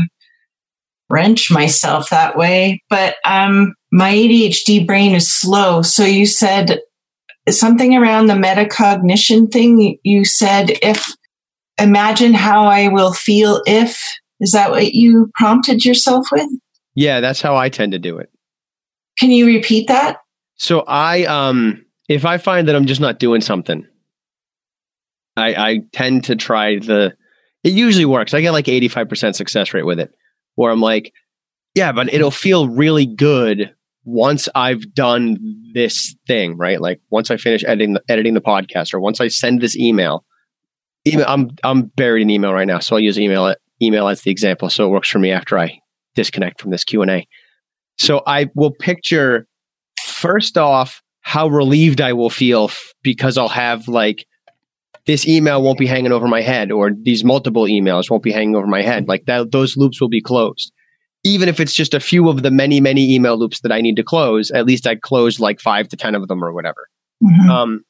[1.09, 2.83] wrench myself that way.
[2.91, 5.81] But um, my ADHD brain is slow.
[5.81, 6.81] So you said
[7.49, 10.01] something around the metacognition thing.
[10.03, 11.07] You said, if
[11.79, 13.97] imagine how I will feel if,
[14.41, 16.49] is that what you prompted yourself with?
[16.97, 18.31] Yeah, that's how I tend to do it.
[19.17, 20.17] Can you repeat that?
[20.57, 23.87] So I, um, if I find that I'm just not doing something,
[25.37, 27.15] I, I tend to try the,
[27.63, 28.35] it usually works.
[28.35, 30.13] I get like 85% success rate with it
[30.57, 31.13] where I'm like,
[31.77, 33.73] yeah, but it'll feel really good
[34.05, 35.39] once I've done
[35.73, 36.81] this thing, right?
[36.81, 40.25] Like once I finish editing the, editing the podcast, or once I send this email,
[41.07, 44.31] email I'm I'm buried in email right now, so I'll use email email as the
[44.31, 45.81] example, so it works for me after I
[46.15, 47.29] disconnect from this Q and A.
[47.99, 49.47] So I will picture
[50.05, 54.27] first off how relieved I will feel f- because I'll have like
[55.07, 58.57] this email won't be hanging over my head, or these multiple emails won't be hanging
[58.57, 59.09] over my head.
[59.09, 60.73] Like that, those loops will be closed
[61.25, 63.97] even if it's just a few of the many, many email loops that I need
[63.97, 66.89] to close, at least I closed like five to 10 of them or whatever.
[67.23, 67.51] Mm-hmm.
[67.51, 67.85] Um,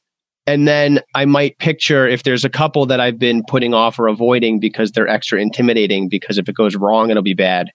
[0.47, 4.07] and then I might picture if there's a couple that I've been putting off or
[4.07, 7.71] avoiding because they're extra intimidating, because if it goes wrong, it'll be bad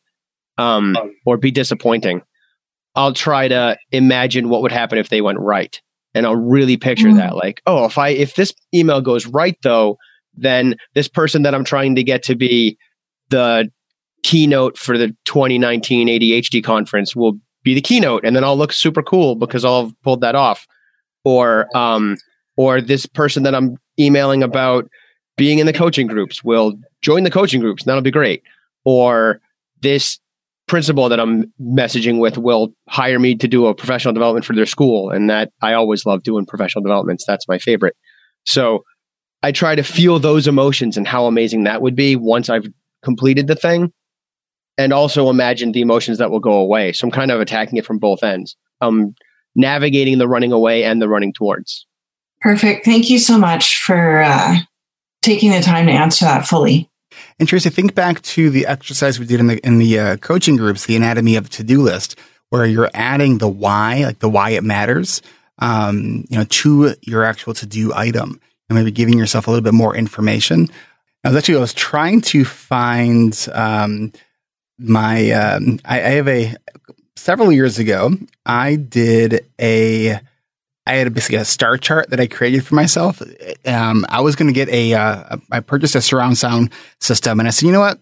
[0.58, 0.96] um,
[1.26, 2.22] or be disappointing.
[2.96, 5.80] I'll try to imagine what would happen if they went right.
[6.14, 7.18] And I'll really picture mm-hmm.
[7.18, 9.98] that like, oh, if I, if this email goes right though,
[10.36, 12.78] then this person that I'm trying to get to be
[13.30, 13.70] the
[14.24, 19.04] keynote for the 2019 ADHD conference will be the keynote, and then I'll look super
[19.04, 20.66] cool because I'll have pulled that off.
[21.26, 22.18] Or, um,
[22.56, 24.90] or this person that I'm emailing about
[25.38, 27.84] being in the coaching groups will join the coaching groups.
[27.84, 28.44] And that'll be great.
[28.84, 29.40] Or
[29.82, 30.20] this
[30.68, 34.66] principal that I'm messaging with will hire me to do a professional development for their
[34.66, 35.10] school.
[35.10, 37.26] And that I always love doing professional developments.
[37.26, 37.96] That's my favorite.
[38.46, 38.84] So
[39.42, 42.68] I try to feel those emotions and how amazing that would be once I've
[43.04, 43.94] completed the thing
[44.80, 46.94] and also imagine the emotions that will go away.
[46.94, 48.56] So I'm kind of attacking it from both ends.
[48.82, 49.14] Um,
[49.56, 51.86] navigating the running away and the running towards.
[52.42, 52.86] Perfect.
[52.86, 54.58] Thank you so much for uh,
[55.22, 56.90] taking the time to answer that fully.
[57.40, 60.56] And Tracey, think back to the exercise we did in the in the uh, coaching
[60.56, 62.18] groups, the anatomy of the to do list,
[62.50, 65.22] where you're adding the why, like the why it matters,
[65.58, 68.40] um, you know, to your actual to do item,
[68.70, 70.70] and maybe giving yourself a little bit more information.
[71.26, 74.14] I was actually I was trying to find um,
[74.80, 76.56] my um, I, I, have a
[77.16, 78.12] several years ago
[78.46, 80.20] I did a
[80.88, 83.22] I had basically a star chart that I created for myself.
[83.66, 87.48] Um, I was going to get a uh, I purchased a surround sound system and
[87.48, 88.00] I said you know what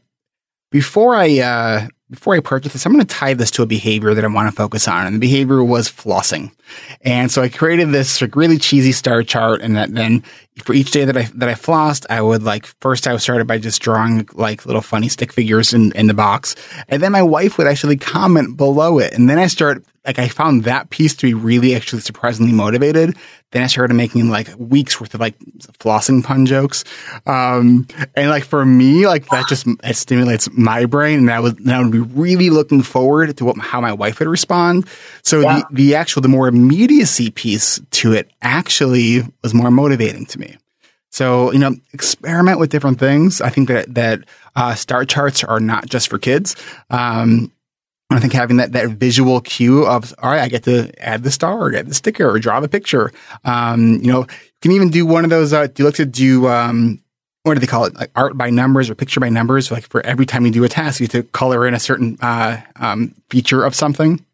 [0.72, 4.14] before I uh, before I purchase this, I'm going to tie this to a behavior
[4.14, 5.06] that I want to focus on.
[5.06, 6.52] And the behavior was flossing.
[7.02, 9.62] And so I created this like really cheesy star chart.
[9.62, 10.24] And that then
[10.64, 13.58] for each day that I, that I flossed, I would like, first I started by
[13.58, 16.56] just drawing like little funny stick figures in, in the box.
[16.88, 19.14] And then my wife would actually comment below it.
[19.14, 23.16] And then I start like I found that piece to be really actually surprisingly motivated.
[23.52, 25.38] Then I started making like weeks worth of like
[25.80, 26.84] flossing pun jokes.
[27.26, 31.20] Um, and like for me, like that just it stimulates my brain.
[31.20, 34.28] And that was, that would be really looking forward to what, how my wife would
[34.28, 34.88] respond.
[35.24, 35.60] So yeah.
[35.70, 40.58] the, the actual, the more immediacy piece to it actually was more motivating to me.
[41.10, 43.42] So, you know, experiment with different things.
[43.42, 44.22] I think that, that,
[44.56, 46.56] uh, star charts are not just for kids.
[46.90, 47.52] Um,
[48.10, 51.32] I think having that, that visual cue of, all right, I get to add the
[51.32, 53.12] star or get the sticker or draw the picture.
[53.44, 56.06] Um, you know, you can even do one of those, uh, do you like to
[56.06, 57.02] do, um,
[57.44, 57.96] what do they call it?
[57.96, 59.72] Like art by numbers or picture by numbers.
[59.72, 62.18] Like for every time you do a task, you have to color in a certain,
[62.22, 64.26] uh, um, feature of something.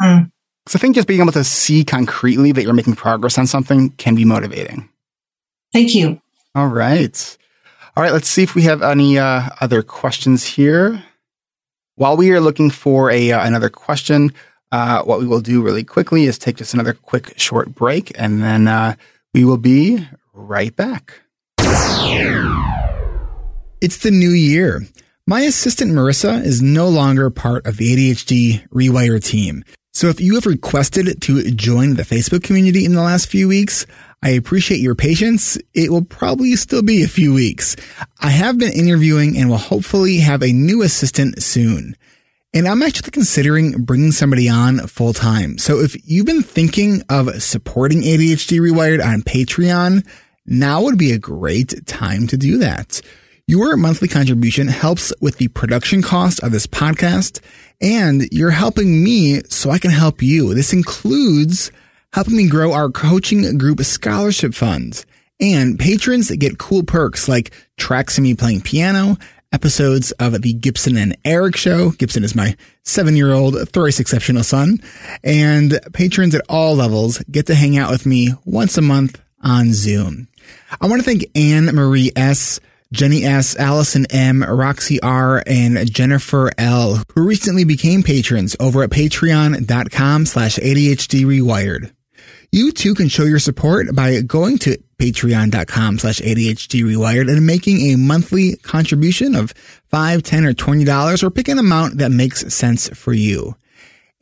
[0.00, 0.30] Mm.
[0.66, 3.90] So I think just being able to see concretely that you're making progress on something
[3.90, 4.88] can be motivating.
[5.72, 6.20] Thank you.
[6.54, 7.38] All right.
[7.96, 8.12] All right.
[8.12, 11.02] Let's see if we have any, uh, other questions here.
[11.96, 14.34] While we are looking for a uh, another question,
[14.70, 18.42] uh, what we will do really quickly is take just another quick short break, and
[18.42, 18.96] then uh,
[19.32, 21.22] we will be right back.
[23.80, 24.82] It's the new year.
[25.26, 29.64] My assistant Marissa is no longer part of the ADHD Rewire team.
[29.94, 33.86] So if you have requested to join the Facebook community in the last few weeks,
[34.26, 35.56] I appreciate your patience.
[35.72, 37.76] It will probably still be a few weeks.
[38.18, 41.94] I have been interviewing and will hopefully have a new assistant soon.
[42.52, 45.58] And I'm actually considering bringing somebody on full time.
[45.58, 50.04] So if you've been thinking of supporting ADHD Rewired on Patreon,
[50.44, 53.00] now would be a great time to do that.
[53.46, 57.38] Your monthly contribution helps with the production cost of this podcast,
[57.80, 60.52] and you're helping me so I can help you.
[60.52, 61.70] This includes
[62.16, 65.04] helping me grow our coaching group scholarship funds.
[65.38, 69.18] And patrons get cool perks like tracks of me playing piano,
[69.52, 71.90] episodes of the Gibson and Eric show.
[71.90, 74.78] Gibson is my seven year old thrice exceptional son.
[75.22, 79.74] And patrons at all levels get to hang out with me once a month on
[79.74, 80.28] Zoom.
[80.80, 82.60] I want to thank Anne Marie S.,
[82.92, 88.88] Jenny S., Allison M., Roxy R., and Jennifer L., who recently became patrons over at
[88.88, 91.90] patreon.com slash ADHD Rewired.
[92.52, 97.92] You too can show your support by going to patreon.com slash ADHD rewired and making
[97.92, 99.52] a monthly contribution of
[99.90, 103.54] five, ten, or $20 or pick an amount that makes sense for you.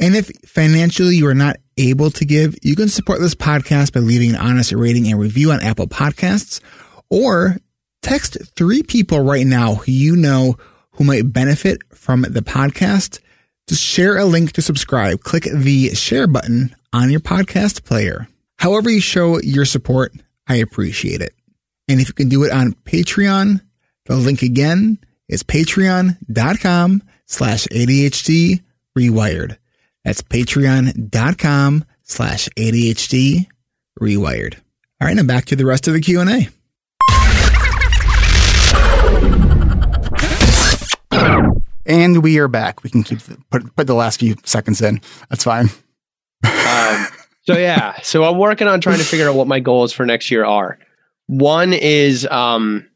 [0.01, 4.01] And if financially you are not able to give, you can support this podcast by
[4.01, 6.61] leaving an honest rating and review on Apple Podcasts
[7.11, 7.59] or
[8.03, 10.57] text three people right now who you know
[10.93, 13.21] who might benefit from the podcast.
[13.69, 18.28] To share a link to subscribe, click the share button on your podcast player.
[18.57, 20.12] However you show your support,
[20.46, 21.35] I appreciate it.
[21.88, 23.61] And if you can do it on Patreon,
[24.07, 28.62] the link again is patreon.com slash ADHD
[28.96, 29.57] rewired.
[30.04, 33.46] That's patreon.com slash ADHD
[34.00, 34.54] rewired.
[35.00, 36.48] All right, now back to the rest of the Q&A.
[41.87, 42.83] And we are back.
[42.83, 45.02] We can keep the, put put the last few seconds in.
[45.28, 45.68] That's fine.
[46.44, 47.07] Um,
[47.42, 50.30] so yeah, so I'm working on trying to figure out what my goals for next
[50.30, 50.78] year are.
[51.26, 52.88] One is um,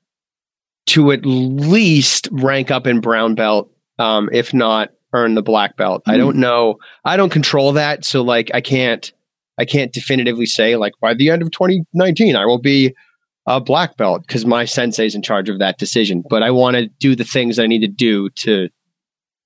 [0.88, 6.04] to at least rank up in brown belt, um, if not earn the black belt.
[6.06, 6.12] Mm.
[6.12, 6.40] I don't hmm.
[6.40, 6.78] know.
[7.04, 9.12] I don't control that, so like I can't.
[9.61, 12.94] I can't definitively say like by the end of 2019 I will be
[13.44, 16.22] a black belt because my sensei is in charge of that decision.
[16.28, 18.68] But I want to do the things I need to do to.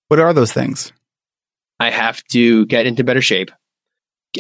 [0.09, 0.93] What are those things?
[1.81, 3.51] I have to get into better shape.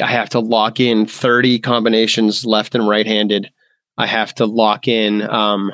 [0.01, 3.51] I have to lock in 30 combinations left and right handed.
[3.99, 5.71] I have to lock in um,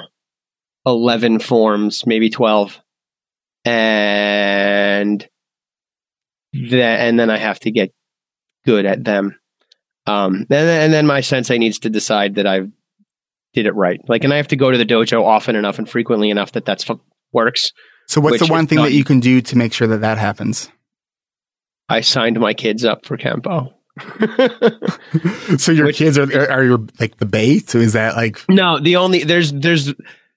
[0.86, 2.80] 11 forms, maybe 12.
[3.64, 5.26] And
[6.52, 7.92] then, and then I have to get
[8.64, 9.38] good at them.
[10.06, 12.70] Um, and, and then my sensei needs to decide that I've
[13.54, 14.00] did it right.
[14.08, 16.64] Like, and I have to go to the dojo often enough and frequently enough that
[16.64, 16.86] that's
[17.32, 17.72] works.
[18.06, 18.86] So, what's the one thing done.
[18.86, 20.70] that you can do to make sure that that happens?
[21.88, 23.72] I signed my kids up for Kempo.
[25.58, 27.70] so your Which, kids are are your like the bait?
[27.70, 28.78] So is that like no?
[28.78, 29.94] The only there's there's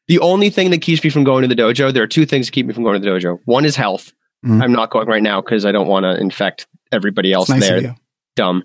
[0.07, 2.47] the only thing that keeps me from going to the dojo, there are two things
[2.47, 3.39] that keep me from going to the dojo.
[3.45, 4.11] One is health.
[4.45, 4.61] Mm.
[4.61, 7.95] I'm not going right now because I don't want to infect everybody else nice there.
[8.35, 8.63] Dumb.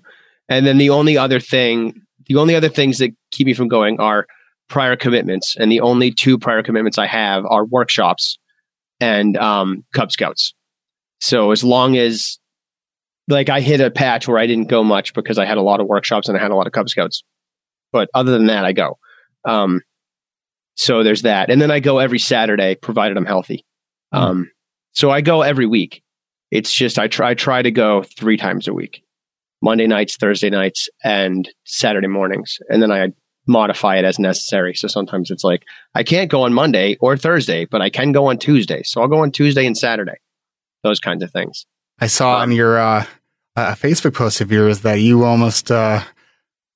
[0.49, 3.99] And then the only other thing, the only other things that keep me from going
[3.99, 4.27] are
[4.67, 5.55] prior commitments.
[5.57, 8.37] And the only two prior commitments I have are workshops
[8.99, 10.53] and um, Cub Scouts.
[11.19, 12.39] So as long as
[13.27, 15.79] like I hit a patch where I didn't go much because I had a lot
[15.79, 17.23] of workshops and I had a lot of Cub Scouts.
[17.91, 18.97] But other than that, I go.
[19.45, 19.81] Um,
[20.75, 21.49] so there's that.
[21.49, 23.65] And then I go every Saturday, provided I'm healthy.
[24.13, 24.17] Hmm.
[24.17, 24.51] Um,
[24.93, 26.03] so I go every week.
[26.51, 29.03] It's just I try I try to go three times a week.
[29.61, 32.59] Monday nights, Thursday nights, and Saturday mornings.
[32.69, 33.07] And then I
[33.47, 34.75] modify it as necessary.
[34.75, 35.63] So sometimes it's like
[35.95, 38.83] I can't go on Monday or Thursday, but I can go on Tuesday.
[38.83, 40.17] So I'll go on Tuesday and Saturday.
[40.83, 41.65] Those kinds of things.
[41.99, 43.05] I saw on your uh,
[43.57, 46.03] uh, Facebook post of yours that you almost uh,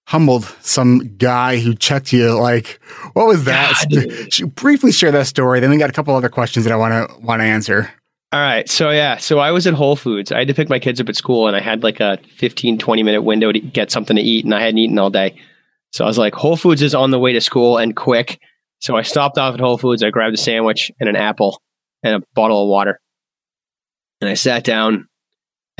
[0.07, 2.37] humbled some guy who checked you.
[2.37, 2.81] Like,
[3.13, 3.85] what was that?
[3.89, 4.55] God.
[4.55, 5.59] Briefly share that story.
[5.59, 7.91] Then we got a couple other questions that I want to want to answer.
[8.33, 8.67] All right.
[8.67, 10.31] So yeah, so I was at Whole Foods.
[10.31, 12.79] I had to pick my kids up at school and I had like a 15
[12.79, 15.35] 20 minute window to get something to eat and I hadn't eaten all day.
[15.91, 18.39] So I was like, Whole Foods is on the way to school and quick.
[18.79, 20.01] So I stopped off at Whole Foods.
[20.01, 21.61] I grabbed a sandwich and an apple
[22.01, 22.99] and a bottle of water.
[24.21, 25.09] And I sat down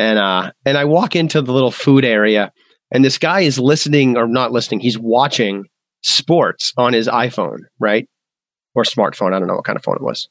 [0.01, 2.51] and uh and I walk into the little food area
[2.91, 5.65] and this guy is listening or not listening, he's watching
[6.01, 8.09] sports on his iPhone, right?
[8.73, 10.27] Or smartphone, I don't know what kind of phone it was.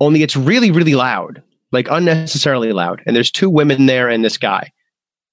[0.00, 3.02] Only it's really really loud, like unnecessarily loud.
[3.06, 4.70] And there's two women there and this guy.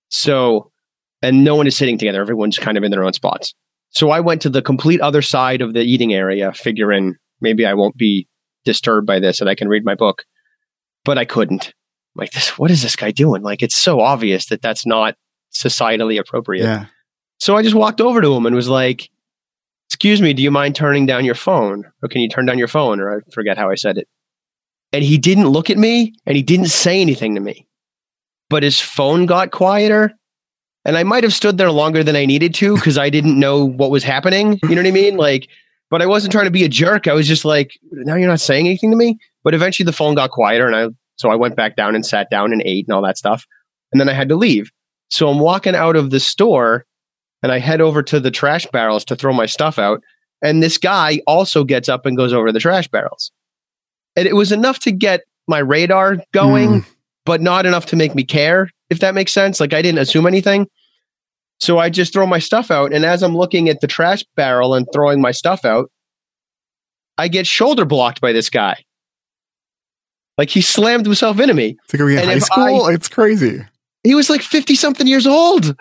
[0.10, 0.72] So
[1.22, 3.54] and no one is sitting together, everyone's kind of in their own spots.
[3.92, 7.74] So I went to the complete other side of the eating area, figuring maybe I
[7.74, 8.28] won't be
[8.66, 10.24] disturbed by this and I can read my book.
[11.04, 11.74] But I couldn't
[12.16, 13.42] like this what is this guy doing?
[13.42, 15.16] Like it's so obvious that that's not
[15.52, 16.64] societally appropriate.
[16.64, 16.86] Yeah.
[17.38, 19.10] so i just walked over to him and was like
[19.90, 21.84] excuse me do you mind turning down your phone?
[22.02, 23.00] Or can you turn down your phone?
[23.00, 24.08] Or i forget how i said it.
[24.94, 27.68] And he didn't look at me and he didn't say anything to me.
[28.50, 30.12] But his phone got quieter
[30.86, 33.66] and i might have stood there longer than i needed to because i didn't know
[33.66, 34.60] what was happening.
[34.64, 35.18] You know what i mean?
[35.18, 35.48] Like
[35.90, 37.08] but i wasn't trying to be a jerk.
[37.08, 39.18] I was just like now you're not saying anything to me?
[39.44, 40.88] But eventually the phone got quieter and i
[41.22, 43.46] so I went back down and sat down and ate and all that stuff.
[43.92, 44.72] And then I had to leave.
[45.10, 46.86] So I'm walking out of the store
[47.44, 50.02] and I head over to the trash barrels to throw my stuff out.
[50.42, 53.32] And this guy also gets up and goes over to the trash barrels.
[54.16, 56.86] And it was enough to get my radar going, mm.
[57.24, 59.60] but not enough to make me care, if that makes sense.
[59.60, 60.68] Like I didn't assume anything.
[61.60, 62.92] So I just throw my stuff out.
[62.94, 65.92] And as I'm looking at the trash barrel and throwing my stuff out,
[67.20, 68.84] I get shoulder blocked by this guy.
[70.38, 71.78] Like he slammed himself into me.
[71.84, 72.86] It's like, are we in high school?
[72.86, 73.66] I, it's crazy.
[74.04, 75.76] He was like 50 something years old.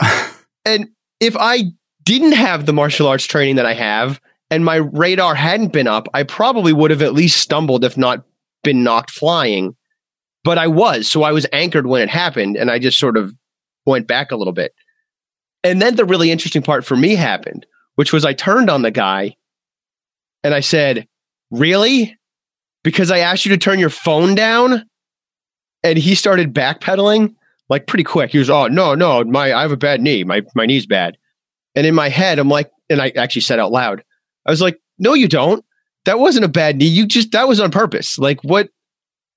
[0.64, 0.88] and
[1.20, 1.64] if I
[2.04, 4.20] didn't have the martial arts training that I have
[4.50, 8.24] and my radar hadn't been up, I probably would have at least stumbled, if not
[8.64, 9.76] been knocked flying.
[10.42, 11.06] But I was.
[11.06, 13.34] So I was anchored when it happened and I just sort of
[13.84, 14.72] went back a little bit.
[15.62, 17.66] And then the really interesting part for me happened,
[17.96, 19.36] which was I turned on the guy
[20.42, 21.06] and I said,
[21.50, 22.16] Really?
[22.82, 24.84] Because I asked you to turn your phone down
[25.82, 27.34] and he started backpedaling
[27.68, 28.30] like pretty quick.
[28.30, 30.24] He was, oh, no, no, my, I have a bad knee.
[30.24, 31.16] My, my knee's bad.
[31.74, 34.02] And in my head, I'm like, and I actually said out loud,
[34.46, 35.64] I was like, no, you don't.
[36.04, 36.86] That wasn't a bad knee.
[36.86, 38.18] You just, that was on purpose.
[38.18, 38.70] Like, what?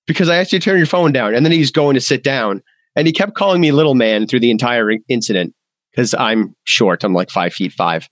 [0.08, 1.36] Because I asked you to turn your phone down.
[1.36, 2.62] And then he's going to sit down.
[2.96, 5.54] And he kept calling me little man through the entire incident
[5.92, 7.04] because I'm short.
[7.04, 8.10] I'm like five feet five.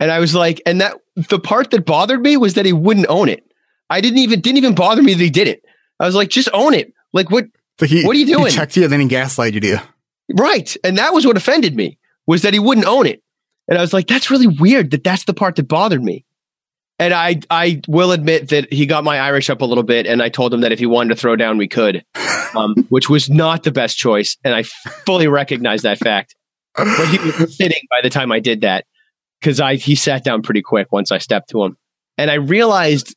[0.00, 3.06] And I was like, and that the part that bothered me was that he wouldn't
[3.08, 3.44] own it.
[3.90, 5.64] I didn't even didn't even bother me that he did it.
[6.00, 6.92] I was like, just own it.
[7.12, 7.46] Like what?
[7.78, 8.46] So he, what are you doing?
[8.46, 9.78] He checked you and then he gaslighted you.
[10.34, 13.22] Right, and that was what offended me was that he wouldn't own it.
[13.68, 14.90] And I was like, that's really weird.
[14.90, 16.24] That that's the part that bothered me.
[16.98, 20.22] And I I will admit that he got my Irish up a little bit, and
[20.22, 22.04] I told him that if he wanted to throw down, we could,
[22.56, 26.36] um, which was not the best choice, and I fully recognize that fact.
[26.76, 28.86] But he was sitting by the time I did that
[29.40, 31.76] because I he sat down pretty quick once I stepped to him,
[32.16, 33.16] and I realized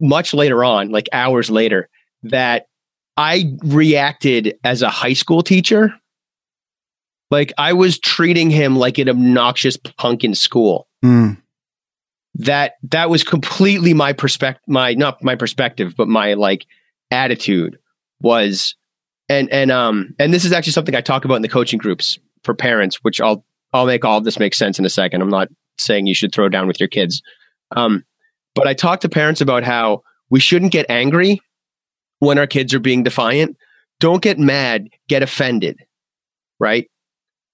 [0.00, 1.88] much later on, like hours later,
[2.24, 2.66] that
[3.16, 5.94] I reacted as a high school teacher.
[7.30, 10.88] Like I was treating him like an obnoxious punk in school.
[11.04, 11.38] Mm.
[12.36, 14.62] That that was completely my perspective.
[14.68, 16.66] My not my perspective, but my like
[17.10, 17.78] attitude
[18.20, 18.76] was,
[19.28, 22.18] and and um and this is actually something I talk about in the coaching groups
[22.44, 25.22] for parents, which I'll I'll make all of this make sense in a second.
[25.22, 27.22] I'm not saying you should throw down with your kids.
[27.74, 28.04] Um,
[28.56, 31.40] but I talk to parents about how we shouldn't get angry
[32.18, 33.56] when our kids are being defiant.
[34.00, 35.78] Don't get mad, get offended.
[36.58, 36.90] Right?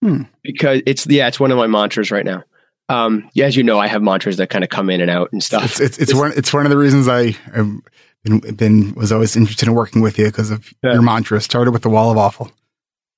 [0.01, 0.23] Hmm.
[0.43, 2.45] Because it's, yeah, it's one of my mantras right now.
[2.93, 5.43] um, as you know, I have mantras that kind of come in and out and
[5.43, 5.65] stuff.
[5.65, 7.83] It's, it's, it's one it's one of the reasons I um,
[8.23, 10.93] been, been was always interested in working with you because of yeah.
[10.93, 11.41] your mantra.
[11.41, 12.51] Started with the wall of awful.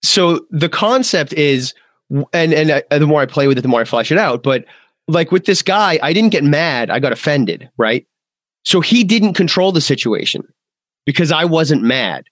[0.03, 1.75] So the concept is,
[2.33, 4.43] and and uh, the more I play with it, the more I flesh it out.
[4.43, 4.65] But
[5.09, 6.91] like with this guy, I didn't get mad.
[6.91, 8.07] I got offended, right?
[8.65, 10.43] So he didn't control the situation
[11.05, 12.25] because I wasn't mad.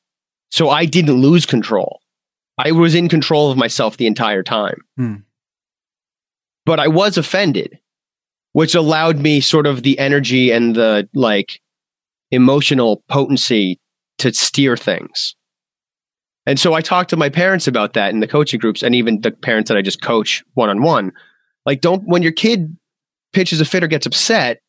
[0.51, 2.01] So I didn't lose control.
[2.59, 4.83] I was in control of myself the entire time.
[4.97, 5.15] Hmm.
[6.65, 7.79] But I was offended,
[8.53, 11.61] which allowed me sort of the energy and the like
[12.31, 13.81] emotional potency
[14.19, 15.35] to steer things.
[16.47, 19.21] And so I talked to my parents about that in the coaching groups and even
[19.21, 21.13] the parents that I just coach one on one.
[21.65, 22.77] Like, don't, when your kid
[23.33, 24.61] pitches a fit or gets upset,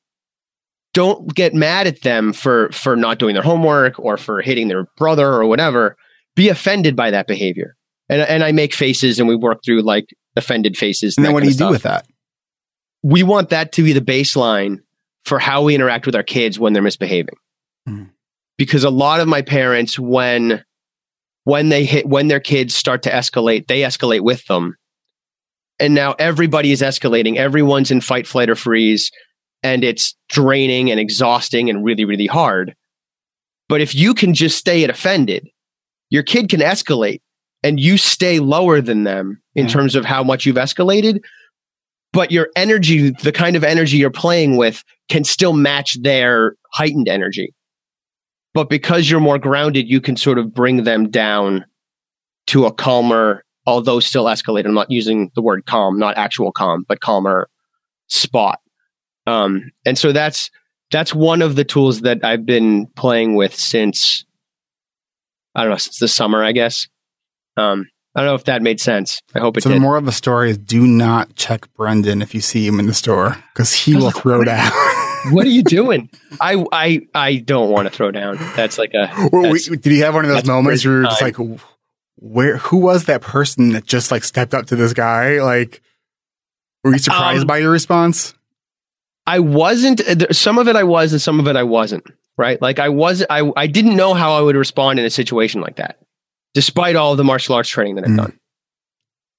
[0.93, 4.85] don't get mad at them for for not doing their homework or for hitting their
[4.97, 5.97] brother or whatever.
[6.35, 7.75] Be offended by that behavior.
[8.09, 11.33] And and i make faces and we work through like offended faces and, and then
[11.33, 12.05] what do you do with that?
[13.01, 14.79] We want that to be the baseline
[15.25, 17.35] for how we interact with our kids when they're misbehaving.
[17.87, 18.11] Mm.
[18.57, 20.63] because a lot of my parents when
[21.43, 24.77] when they hit when their kids start to escalate they escalate with them
[25.79, 29.11] and now everybody is escalating everyone's in fight flight or freeze
[29.63, 32.75] and it's draining and exhausting and really, really hard.
[33.69, 35.47] But if you can just stay at offended,
[36.09, 37.21] your kid can escalate
[37.63, 39.71] and you stay lower than them in yeah.
[39.71, 41.21] terms of how much you've escalated.
[42.11, 47.07] But your energy, the kind of energy you're playing with, can still match their heightened
[47.07, 47.53] energy.
[48.53, 51.65] But because you're more grounded, you can sort of bring them down
[52.47, 54.65] to a calmer, although still escalated.
[54.65, 57.49] I'm not using the word calm, not actual calm, but calmer
[58.07, 58.59] spot.
[59.25, 60.51] Um, and so that's
[60.91, 64.25] that's one of the tools that I've been playing with since
[65.55, 66.87] I don't know since the summer, I guess.
[67.57, 69.21] Um, I don't know if that made sense.
[69.33, 69.77] I hope it so did.
[69.77, 72.85] the moral of the story is do not check Brendan if you see him in
[72.85, 74.71] the store because he will throw down.
[75.31, 76.09] what are you doing?
[76.39, 78.37] I I I don't want to throw down.
[78.55, 79.11] That's like a.
[79.31, 81.37] Well, we, did he have one of those moments where you're just like,
[82.15, 82.57] where?
[82.57, 85.41] Who was that person that just like stepped up to this guy?
[85.41, 85.81] Like,
[86.83, 88.33] were you surprised um, by your response?
[89.25, 90.01] I wasn't.
[90.35, 92.05] Some of it I was, and some of it I wasn't.
[92.37, 92.61] Right?
[92.61, 93.23] Like I was.
[93.29, 95.99] I I didn't know how I would respond in a situation like that,
[96.53, 98.17] despite all the martial arts training that I've mm.
[98.17, 98.39] done.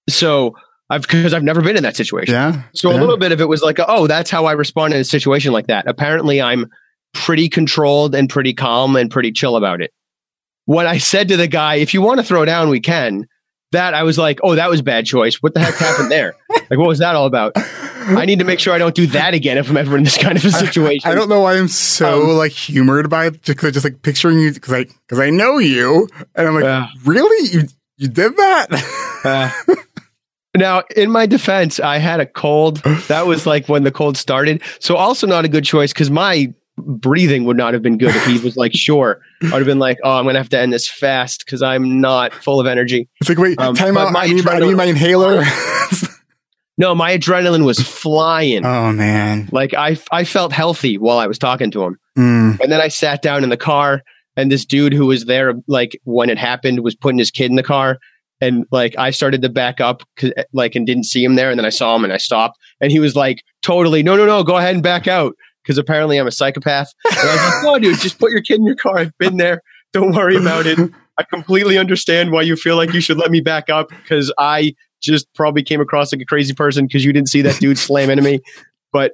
[0.09, 0.57] So
[0.91, 2.35] I've because I've never been in that situation.
[2.35, 2.62] Yeah.
[2.75, 2.99] So yeah.
[2.99, 5.53] a little bit of it was like, oh, that's how I respond in a situation
[5.53, 5.87] like that.
[5.89, 6.70] Apparently, I'm
[7.14, 9.93] pretty controlled and pretty calm and pretty chill about it.
[10.67, 13.27] When I said to the guy, if you want to throw down, we can.
[13.73, 15.43] That I was like, oh, that was bad choice.
[15.43, 16.37] What the heck happened there?
[16.51, 17.53] like, what was that all about?
[18.07, 20.17] I need to make sure I don't do that again if I'm ever in this
[20.17, 21.09] kind of a situation.
[21.09, 24.03] I, I don't know why I'm so um, like humored by it, just, just like
[24.03, 27.62] picturing you because I because I know you, and I'm like, uh, really, you
[27.97, 28.67] you did that?
[29.25, 29.75] uh,
[30.57, 32.79] now, in my defense, I had a cold.
[33.09, 36.53] That was like when the cold started, so also not a good choice because my
[36.77, 39.97] breathing would not have been good if he was like sure i'd have been like
[40.03, 43.09] oh i'm gonna have to end this fast because i'm not full of energy.
[43.20, 44.14] It's like wait um, time out.
[44.16, 45.45] I need, I need my inhaler?
[46.77, 48.66] No, my adrenaline was flying.
[48.66, 49.49] Oh man!
[49.53, 52.59] Like I, I felt healthy while I was talking to him, mm.
[52.61, 54.03] and then I sat down in the car,
[54.37, 57.57] and this dude who was there, like when it happened, was putting his kid in
[57.57, 57.99] the car,
[58.41, 60.03] and like I started to back up,
[60.53, 62.91] like and didn't see him there, and then I saw him and I stopped, and
[62.91, 66.27] he was like, totally, no, no, no, go ahead and back out, because apparently I'm
[66.27, 66.93] a psychopath.
[67.11, 68.99] And I was like, no, dude, just put your kid in your car.
[68.99, 69.62] I've been there.
[69.93, 70.79] Don't worry about it.
[71.19, 74.75] I completely understand why you feel like you should let me back up because I
[75.01, 78.11] just probably came across like a crazy person because you didn't see that dude slam
[78.11, 78.41] into me.
[78.93, 79.12] But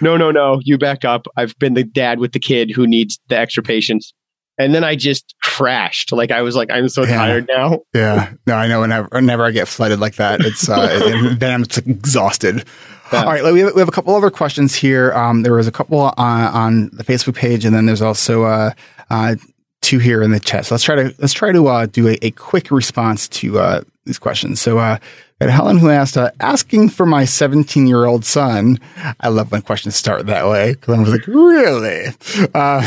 [0.00, 1.26] no, no, no, you back up.
[1.36, 4.12] I've been the dad with the kid who needs the extra patience.
[4.58, 6.12] And then I just crashed.
[6.12, 7.16] Like I was like, I'm so yeah.
[7.16, 7.80] tired now.
[7.94, 8.32] Yeah.
[8.46, 8.80] No, I know.
[8.80, 12.64] Whenever, whenever I get flooded like that, it's uh, then I'm exhausted.
[13.12, 13.24] Yeah.
[13.24, 15.12] All right, we have, we have a couple other questions here.
[15.12, 18.72] Um, there was a couple on, on the Facebook page, and then there's also uh,
[19.10, 19.36] uh,
[19.80, 20.66] two here in the chat.
[20.66, 23.82] So let's try to let's try to uh, do a, a, quick response to uh,
[24.04, 24.60] these questions.
[24.60, 24.98] So, uh,
[25.40, 28.78] Helen who asked, uh, asking for my 17 year old son.
[29.20, 32.06] I love when questions start that way because I was like, really?
[32.54, 32.86] Uh,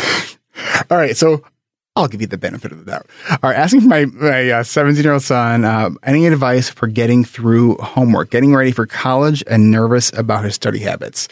[0.91, 1.15] all right.
[1.15, 1.43] So
[1.95, 3.07] I'll give you the benefit of the doubt.
[3.29, 3.55] All right.
[3.55, 8.29] Asking my, my 17 uh, year old son, uh, any advice for getting through homework,
[8.29, 11.27] getting ready for college and nervous about his study habits.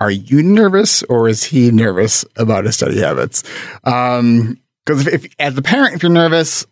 [0.00, 3.42] Are you nervous or is he nervous about his study habits?
[3.84, 6.66] Um, because if, if, as the parent, if you're nervous,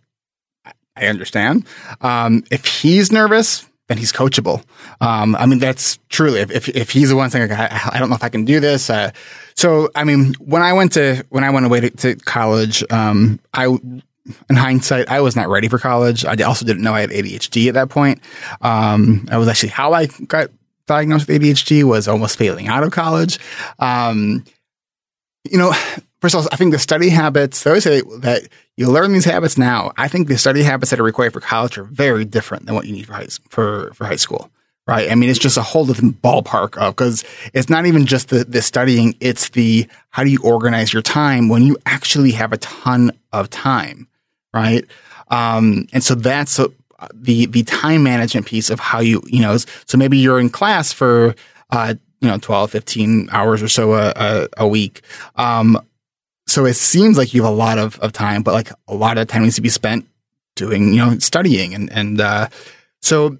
[0.96, 1.66] I understand.
[2.02, 4.62] Um, if he's nervous, then he's coachable.
[5.00, 7.98] Um, I mean, that's truly, if, if, if, he's the one saying, like, I, I,
[7.98, 8.90] don't know if I can do this.
[8.90, 9.10] Uh,
[9.54, 13.40] so, I mean, when I went to, when I went away to, to college, um,
[13.52, 16.24] I, in hindsight, I was not ready for college.
[16.24, 18.20] I also didn't know I had ADHD at that point.
[18.60, 20.50] Um, I was actually how I got
[20.86, 23.38] diagnosed with ADHD was almost failing out of college.
[23.78, 24.44] Um,
[25.50, 25.72] you know,
[26.20, 29.24] first of all, I think the study habits, they always say that you learn these
[29.24, 29.92] habits now.
[29.96, 32.86] I think the study habits that are required for college are very different than what
[32.86, 34.50] you need for high, for, for high school.
[34.84, 35.12] Right.
[35.12, 37.24] I mean, it's just a whole different ballpark of because
[37.54, 39.14] it's not even just the, the studying.
[39.20, 43.48] It's the, how do you organize your time when you actually have a ton of
[43.48, 44.08] time?
[44.52, 44.84] Right.
[45.28, 46.68] Um, and so that's a,
[47.14, 50.92] the, the time management piece of how you, you know, so maybe you're in class
[50.92, 51.36] for,
[51.70, 55.02] uh, you know, 12, 15 hours or so a, a, a week.
[55.36, 55.80] Um,
[56.48, 59.16] so it seems like you have a lot of, of time, but like a lot
[59.16, 60.08] of time needs to be spent
[60.56, 61.72] doing, you know, studying.
[61.72, 62.48] And, and, uh,
[63.00, 63.38] so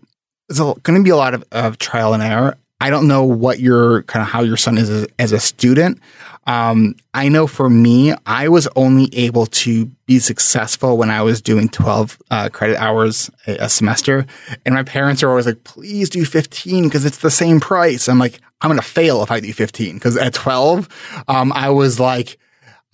[0.58, 2.56] there's going to be a lot of, of trial and error.
[2.80, 6.00] I don't know what your kind of how your son is as, as a student.
[6.48, 11.40] Um, I know for me, I was only able to be successful when I was
[11.40, 14.26] doing 12 uh, credit hours a, a, semester.
[14.66, 18.08] And my parents are always like, please do 15 because it's the same price.
[18.08, 20.88] I'm like, I'm going to fail if I do 15 because at 12,
[21.28, 22.38] um, I was like,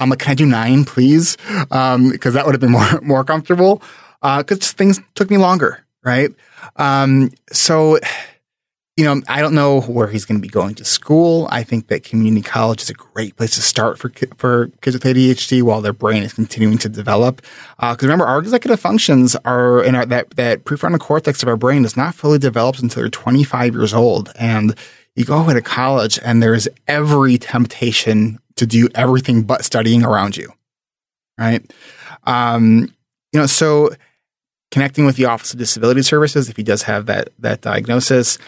[0.01, 1.37] I'm like, can I do nine, please?
[1.71, 3.83] Um, because that would have been more more comfortable.
[4.21, 6.31] Because uh, things took me longer, right?
[6.77, 7.99] Um, so,
[8.97, 11.47] you know, I don't know where he's going to be going to school.
[11.51, 15.05] I think that community college is a great place to start for for kids with
[15.05, 17.43] ADHD while their brain is continuing to develop.
[17.79, 21.57] Because uh, remember, our executive functions are in our that that prefrontal cortex of our
[21.57, 24.75] brain is not fully developed until they're 25 years old, and
[25.19, 30.37] you go away to college and there's every temptation to do everything but studying around
[30.37, 30.53] you.
[31.37, 31.69] Right.
[32.25, 32.95] Um,
[33.33, 33.91] you know, so
[34.71, 38.39] connecting with the Office of Disability Services if he does have that that diagnosis,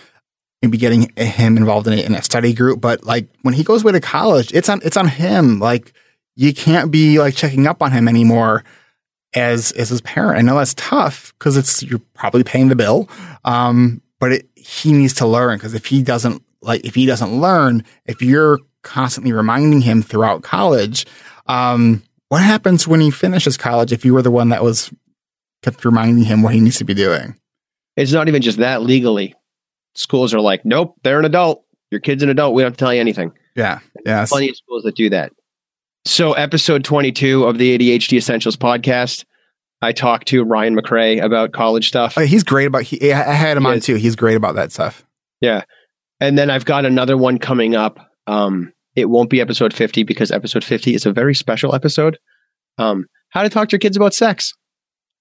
[0.63, 2.81] maybe getting him involved in a, in a study group.
[2.81, 5.59] But like when he goes away to college, it's on it's on him.
[5.59, 5.93] Like
[6.37, 8.65] you can't be like checking up on him anymore
[9.35, 10.39] as as his parent.
[10.39, 13.09] I know that's tough because it's you're probably paying the bill,
[13.45, 17.41] um, but it, he needs to learn because if he doesn't like if he doesn't
[17.41, 21.07] learn, if you're constantly reminding him throughout college,
[21.47, 24.91] um, what happens when he finishes college if you were the one that was
[25.63, 27.39] kept reminding him what he needs to be doing?
[27.97, 29.35] It's not even just that legally.
[29.95, 31.65] Schools are like, nope, they're an adult.
[31.91, 32.55] Your kid's an adult.
[32.55, 33.33] We don't have to tell you anything.
[33.57, 33.81] Yeah.
[34.07, 34.25] Yeah.
[34.27, 35.33] Plenty of schools that do that.
[36.07, 39.25] So, episode 22 of the ADHD Essentials podcast,
[39.83, 42.17] I talked to Ryan McRae about college stuff.
[42.17, 42.83] Oh, he's great about.
[42.83, 43.85] He, I had him he on is.
[43.85, 43.97] too.
[43.97, 45.05] He's great about that stuff.
[45.43, 45.65] Yeah,
[46.21, 47.99] and then I've got another one coming up.
[48.27, 52.19] Um, it won't be episode 50 because episode 50 is a very special episode.
[52.79, 54.55] Um, how to talk to your kids about sex.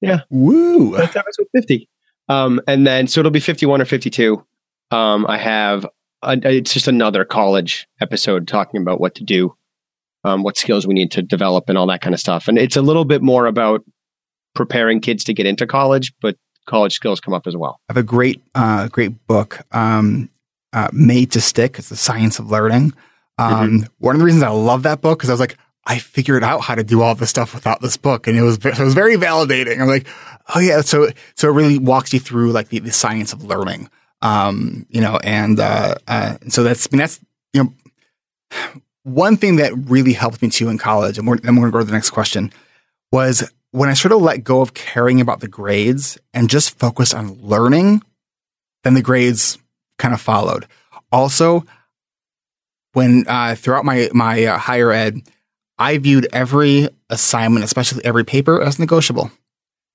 [0.01, 0.21] Yeah.
[0.29, 0.95] Woo.
[0.95, 1.89] That's episode 50.
[2.27, 4.43] Um, and then, so it'll be 51 or 52.
[4.91, 5.85] Um, I have,
[6.21, 9.55] a, it's just another college episode talking about what to do,
[10.23, 12.47] um, what skills we need to develop and all that kind of stuff.
[12.47, 13.83] And it's a little bit more about
[14.55, 16.37] preparing kids to get into college, but
[16.67, 17.79] college skills come up as well.
[17.89, 20.29] I have a great, uh, great book, um,
[20.73, 21.79] uh, Make It Stick.
[21.79, 22.93] It's the science of learning.
[23.37, 23.83] Um, mm-hmm.
[23.99, 25.57] One of the reasons I love that book because I was like,
[25.89, 28.63] I figured out how to do all this stuff without this book, and it was
[28.63, 29.81] it was very validating.
[29.81, 30.07] I'm like,
[30.55, 33.89] oh yeah, so so it really walks you through like the, the science of learning,
[34.21, 37.19] um, you know, and uh, uh, so that's I mean, that's
[37.53, 37.73] you know
[39.03, 41.79] one thing that really helped me too in college, and we're, I'm going to go
[41.79, 42.53] to the next question,
[43.11, 47.15] was when I sort of let go of caring about the grades and just focused
[47.15, 48.03] on learning,
[48.83, 49.57] then the grades
[49.97, 50.67] kind of followed.
[51.11, 51.65] Also,
[52.93, 55.21] when uh, throughout my my uh, higher ed,
[55.79, 59.31] I viewed every assignment, especially every paper, as negotiable.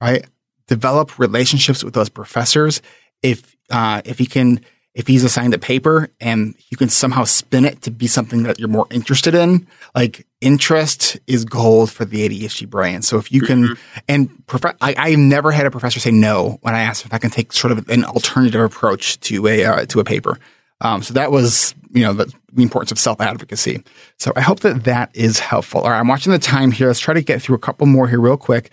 [0.00, 0.26] Right,
[0.66, 2.82] develop relationships with those professors.
[3.22, 4.60] If uh, if you can,
[4.94, 8.58] if he's assigned a paper and you can somehow spin it to be something that
[8.58, 13.02] you're more interested in, like interest is gold for the ADHD brain.
[13.02, 13.98] So if you can, mm-hmm.
[14.08, 17.18] and prof- I, I've never had a professor say no when I asked if I
[17.18, 20.38] can take sort of an alternative approach to a uh, to a paper.
[20.84, 23.82] Um, so that was, you know, the, the importance of self advocacy.
[24.18, 25.80] So I hope that that is helpful.
[25.80, 26.86] All right, I'm watching the time here.
[26.86, 28.70] Let's try to get through a couple more here real quick.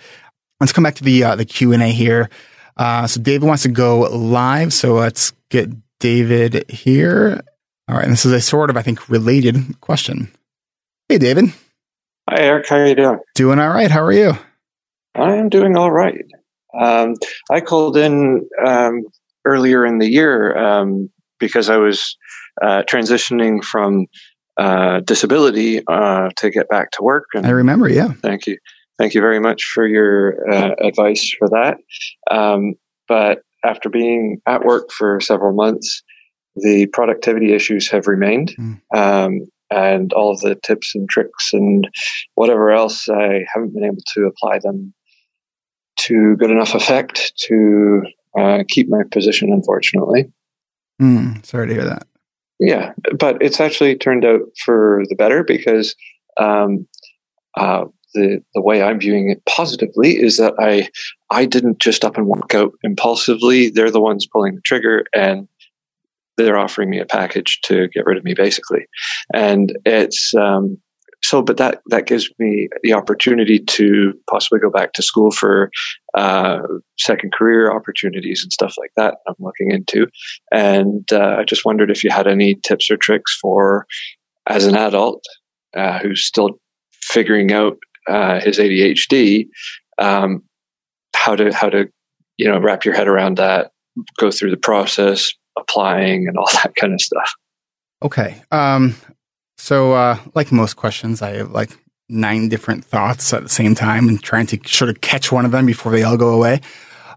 [0.59, 2.29] Let's come back to the uh, the Q and A here.
[2.77, 4.73] Uh, so David wants to go live.
[4.73, 7.41] So let's get David here.
[7.87, 10.31] All right, and this is a sort of, I think, related question.
[11.09, 11.45] Hey, David.
[12.29, 12.67] Hi, Eric.
[12.67, 13.19] How are you doing?
[13.35, 13.89] Doing all right.
[13.89, 14.33] How are you?
[15.15, 16.25] I am doing all right.
[16.79, 17.15] Um,
[17.49, 19.03] I called in um,
[19.45, 21.09] earlier in the year um,
[21.41, 22.15] because I was
[22.61, 24.05] uh, transitioning from
[24.57, 27.25] uh, disability uh, to get back to work.
[27.33, 28.13] And I remember, yeah.
[28.21, 28.57] Thank you.
[28.97, 31.77] Thank you very much for your uh, advice for that.
[32.29, 32.75] Um,
[33.07, 36.03] but after being at work for several months,
[36.55, 38.53] the productivity issues have remained.
[38.59, 38.79] Mm.
[38.95, 39.39] Um,
[39.71, 41.89] and all of the tips and tricks and
[42.35, 44.93] whatever else, I haven't been able to apply them
[45.99, 48.01] to good enough effect to
[48.37, 50.25] uh, keep my position, unfortunately.
[51.01, 52.07] Mm, sorry to hear that.
[52.59, 55.95] Yeah, but it's actually turned out for the better because
[56.39, 56.87] um,
[57.57, 60.89] uh, the the way I'm viewing it positively is that I
[61.31, 63.69] I didn't just up and walk out impulsively.
[63.69, 65.47] They're the ones pulling the trigger, and
[66.37, 68.85] they're offering me a package to get rid of me, basically.
[69.33, 70.77] And it's um,
[71.23, 75.69] so, but that that gives me the opportunity to possibly go back to school for
[76.15, 76.59] uh,
[76.97, 79.17] second career opportunities and stuff like that.
[79.27, 80.07] I'm looking into,
[80.51, 83.85] and uh, I just wondered if you had any tips or tricks for
[84.47, 85.23] as an adult
[85.75, 86.59] uh, who's still
[87.01, 89.47] figuring out uh, his ADHD,
[89.99, 90.43] um,
[91.15, 91.87] how to how to
[92.37, 93.71] you know wrap your head around that,
[94.17, 97.31] go through the process, applying, and all that kind of stuff.
[98.03, 98.41] Okay.
[98.49, 98.95] Um,
[99.61, 101.69] so, uh, like most questions, I have like
[102.09, 105.51] nine different thoughts at the same time and trying to sort of catch one of
[105.51, 106.61] them before they all go away.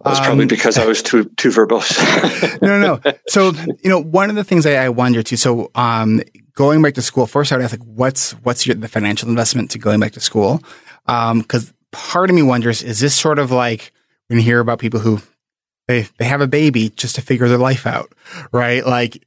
[0.04, 2.60] That's um, probably because I was too too verbose.
[2.62, 3.12] no, no, no.
[3.28, 5.38] So, you know, one of the things I, I wonder too.
[5.38, 6.20] So, um,
[6.52, 9.70] going back to school, first I would ask like, what's what's your, the financial investment
[9.70, 10.62] to going back to school?
[11.06, 13.90] Because um, part of me wonders, is this sort of like
[14.26, 15.22] when you hear about people who
[15.88, 18.12] they they have a baby just to figure their life out,
[18.52, 18.84] right?
[18.84, 19.24] Like,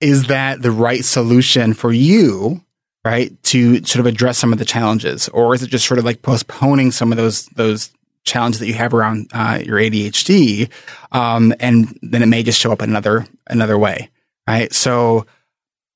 [0.00, 2.62] is that the right solution for you?
[3.04, 6.04] Right to sort of address some of the challenges, or is it just sort of
[6.04, 7.92] like postponing some of those those
[8.24, 10.68] challenges that you have around uh, your ADHD,
[11.12, 14.10] um, and then it may just show up another another way,
[14.48, 14.72] right?
[14.72, 15.24] So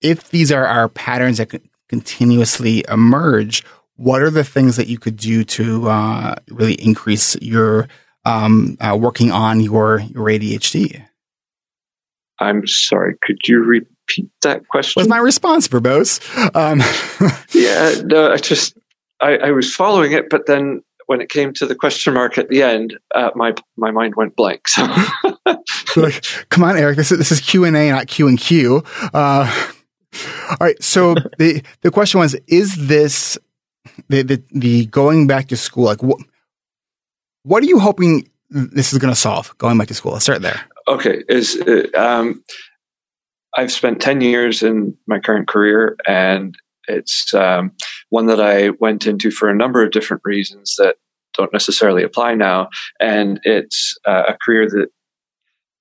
[0.00, 3.64] if these are our patterns that continuously emerge,
[3.96, 7.88] what are the things that you could do to uh, really increase your
[8.24, 11.04] um, uh, working on your your ADHD?
[12.38, 13.16] I'm sorry.
[13.22, 13.84] Could you
[14.16, 15.00] repeat that question?
[15.00, 16.20] Was my response verbose?
[16.54, 16.80] Um.
[17.52, 18.32] yeah, no.
[18.32, 18.76] I just
[19.20, 22.48] I, I, was following it, but then when it came to the question mark at
[22.48, 24.68] the end, uh, my my mind went blank.
[24.68, 24.82] So,
[25.96, 26.96] like, come on, Eric.
[26.96, 28.82] This is this is Q and A, not Q and Q.
[29.12, 29.72] Uh,
[30.50, 30.82] all right.
[30.82, 33.38] So the the question was: Is this
[34.08, 35.84] the the, the going back to school?
[35.84, 36.18] Like, what
[37.42, 39.56] what are you hoping this is going to solve?
[39.58, 40.12] Going back to school.
[40.12, 40.60] Let's start there.
[40.88, 41.22] Okay.
[41.28, 42.42] Is uh, um,
[43.56, 46.54] I've spent ten years in my current career, and
[46.88, 47.72] it's um,
[48.10, 50.96] one that I went into for a number of different reasons that
[51.34, 52.68] don't necessarily apply now,
[53.00, 54.88] and it's uh, a career that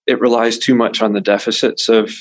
[0.08, 2.12] it relies too much on the deficits of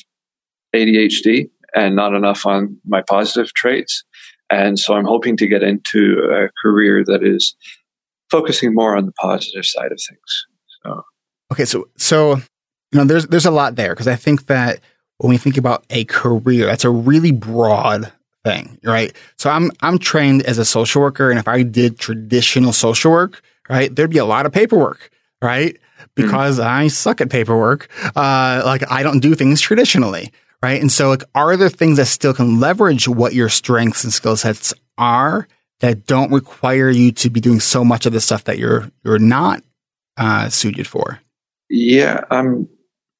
[0.74, 4.05] ADHD and not enough on my positive traits.
[4.51, 7.55] And so I'm hoping to get into a career that is
[8.30, 10.46] focusing more on the positive side of things.
[10.82, 11.03] So,
[11.53, 12.36] okay, so so
[12.92, 14.80] you know, there's there's a lot there because I think that
[15.18, 18.12] when we think about a career, that's a really broad
[18.44, 19.14] thing, right?
[19.36, 23.42] So I'm I'm trained as a social worker, and if I did traditional social work,
[23.68, 25.10] right, there'd be a lot of paperwork,
[25.42, 25.74] right?
[25.74, 26.04] Mm-hmm.
[26.14, 26.68] Because mm-hmm.
[26.68, 27.88] I suck at paperwork.
[28.16, 30.80] Uh, like I don't do things traditionally right?
[30.80, 34.36] And so, like, are there things that still can leverage what your strengths and skill
[34.36, 35.48] sets are
[35.80, 39.18] that don't require you to be doing so much of the stuff that you're you're
[39.18, 39.62] not
[40.16, 41.20] uh, suited for?
[41.70, 42.68] Yeah, I'm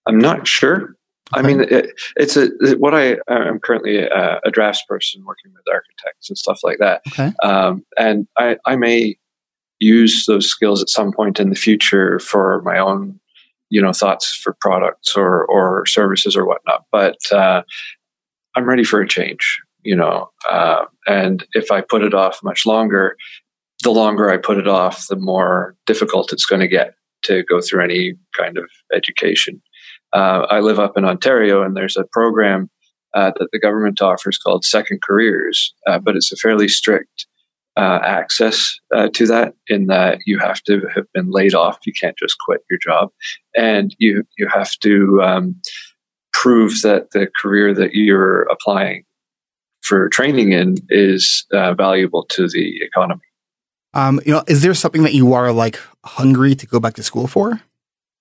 [0.07, 0.94] I'm not sure.
[1.33, 2.49] I mean, it, it's a
[2.79, 7.03] what I I'm currently a, a drafts person working with architects and stuff like that.
[7.09, 7.33] Okay.
[7.43, 9.16] Um, and I I may
[9.81, 13.20] use those skills at some point in the future for my own
[13.70, 16.85] you know thoughts for products or or services or whatnot.
[16.91, 17.62] But uh,
[18.55, 20.31] I'm ready for a change, you know.
[20.51, 23.16] Uh, and if I put it off much longer,
[23.83, 27.61] the longer I put it off, the more difficult it's going to get to go
[27.61, 29.61] through any kind of education.
[30.13, 32.71] Uh, I live up in Ontario, and there's a program
[33.15, 37.27] uh, that the government offers called Second Careers, uh, but it's a fairly strict
[37.77, 41.79] uh, access uh, to that in that you have to have been laid off.
[41.87, 43.11] You can't just quit your job,
[43.57, 45.61] and you you have to um,
[46.33, 49.05] prove that the career that you're applying
[49.83, 53.23] for training in is uh, valuable to the economy.
[53.95, 57.03] Um, you know, is there something that you are like hungry to go back to
[57.03, 57.61] school for?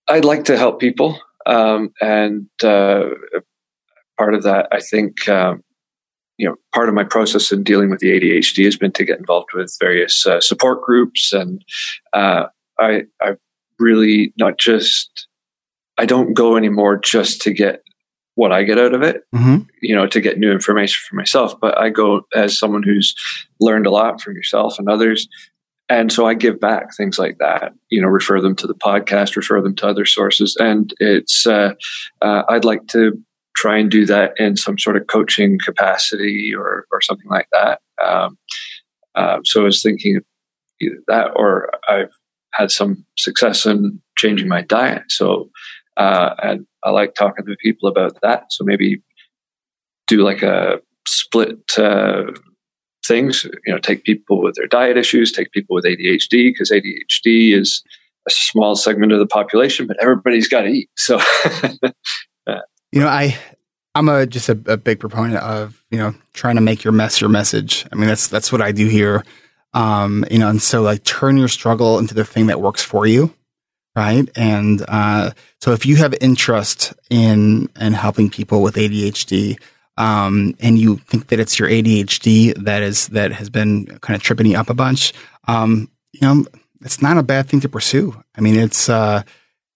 [0.08, 3.06] I'd like to help people, um, and uh,
[4.18, 5.64] part of that, I think, um,
[6.38, 9.18] you know, part of my process in dealing with the ADHD has been to get
[9.18, 11.64] involved with various uh, support groups, and
[12.14, 12.46] uh,
[12.80, 13.38] I, I
[13.80, 15.28] really not just
[15.98, 17.82] I don't go anymore just to get
[18.36, 19.64] what I get out of it, mm-hmm.
[19.82, 23.16] you know, to get new information for myself, but I go as someone who's
[23.60, 25.28] learned a lot from yourself and others.
[25.90, 29.36] And so I give back things like that, you know, refer them to the podcast,
[29.36, 30.56] refer them to other sources.
[30.60, 31.74] And it's, uh,
[32.22, 33.14] uh, I'd like to
[33.56, 37.80] try and do that in some sort of coaching capacity or, or something like that.
[38.04, 38.38] Um,
[39.16, 40.20] uh, so I was thinking
[40.82, 42.12] either that or I've
[42.54, 45.04] had some success in changing my diet.
[45.08, 45.50] So
[45.98, 48.46] uh, and I like talking to people about that.
[48.52, 49.02] So maybe
[50.08, 52.32] do like a split uh,
[53.06, 53.46] things.
[53.66, 57.84] You know, take people with their diet issues, take people with ADHD because ADHD is
[58.28, 60.90] a small segment of the population, but everybody's got to eat.
[60.96, 61.20] So,
[62.92, 63.38] you know, I
[63.98, 67.20] I'm a just a, a, big proponent of you know trying to make your mess
[67.20, 67.86] your message.
[67.92, 69.24] I mean, that's that's what I do here.
[69.74, 73.08] Um, you know, and so like turn your struggle into the thing that works for
[73.08, 73.34] you,
[73.96, 74.30] right?
[74.36, 75.32] And uh,
[75.62, 79.60] so if you have interest in in helping people with ADHD,
[79.98, 84.22] um, and you think that it's your ADHD that is that has been kind of
[84.22, 85.14] tripping you up a bunch,
[85.48, 86.46] um, you know,
[86.82, 88.16] it's not a bad thing to pursue.
[88.36, 89.24] I mean, it's uh,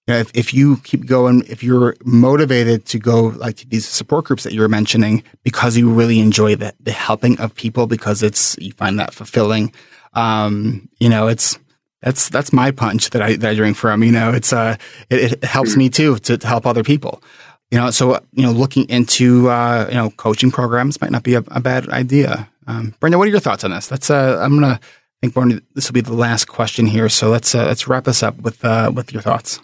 [0.08, 3.88] you know, if if you keep going, if you're motivated to go like to these
[3.88, 7.88] support groups that you were mentioning because you really enjoy the the helping of people
[7.88, 9.74] because it's you find that fulfilling.
[10.14, 11.58] Um, you know, it's
[12.02, 14.04] that's that's my punch that I that I drink from.
[14.04, 14.76] You know, it's uh,
[15.10, 17.24] it, it helps me too to, to help other people.
[17.72, 21.36] You know, so you know, looking into uh, you know coaching programs might not be
[21.36, 22.50] a, a bad idea.
[22.68, 23.88] Um, Brendan, what are your thoughts on this?
[23.88, 24.80] That's uh, I'm gonna
[25.22, 27.08] I think Brendan, this will be the last question here.
[27.08, 29.60] So let's uh, let's wrap us up with uh, with your thoughts.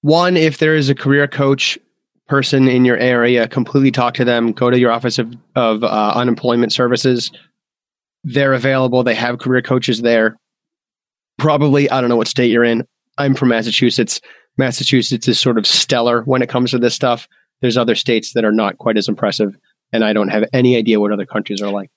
[0.00, 1.78] One, if there is a career coach
[2.28, 4.52] person in your area, completely talk to them.
[4.52, 7.30] Go to your office of of uh, unemployment services.
[8.24, 9.02] They're available.
[9.02, 10.38] They have career coaches there.
[11.38, 12.86] Probably, I don't know what state you're in.
[13.18, 14.22] I'm from Massachusetts.
[14.56, 17.28] Massachusetts is sort of stellar when it comes to this stuff.
[17.60, 19.56] There's other states that are not quite as impressive,
[19.92, 21.90] and I don't have any idea what other countries are like.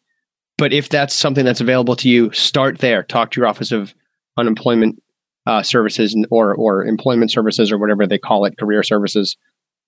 [0.58, 3.04] But if that's something that's available to you, start there.
[3.04, 3.94] Talk to your Office of
[4.38, 5.02] Unemployment
[5.46, 9.38] uh, Services or or Employment Services or whatever they call it, career services.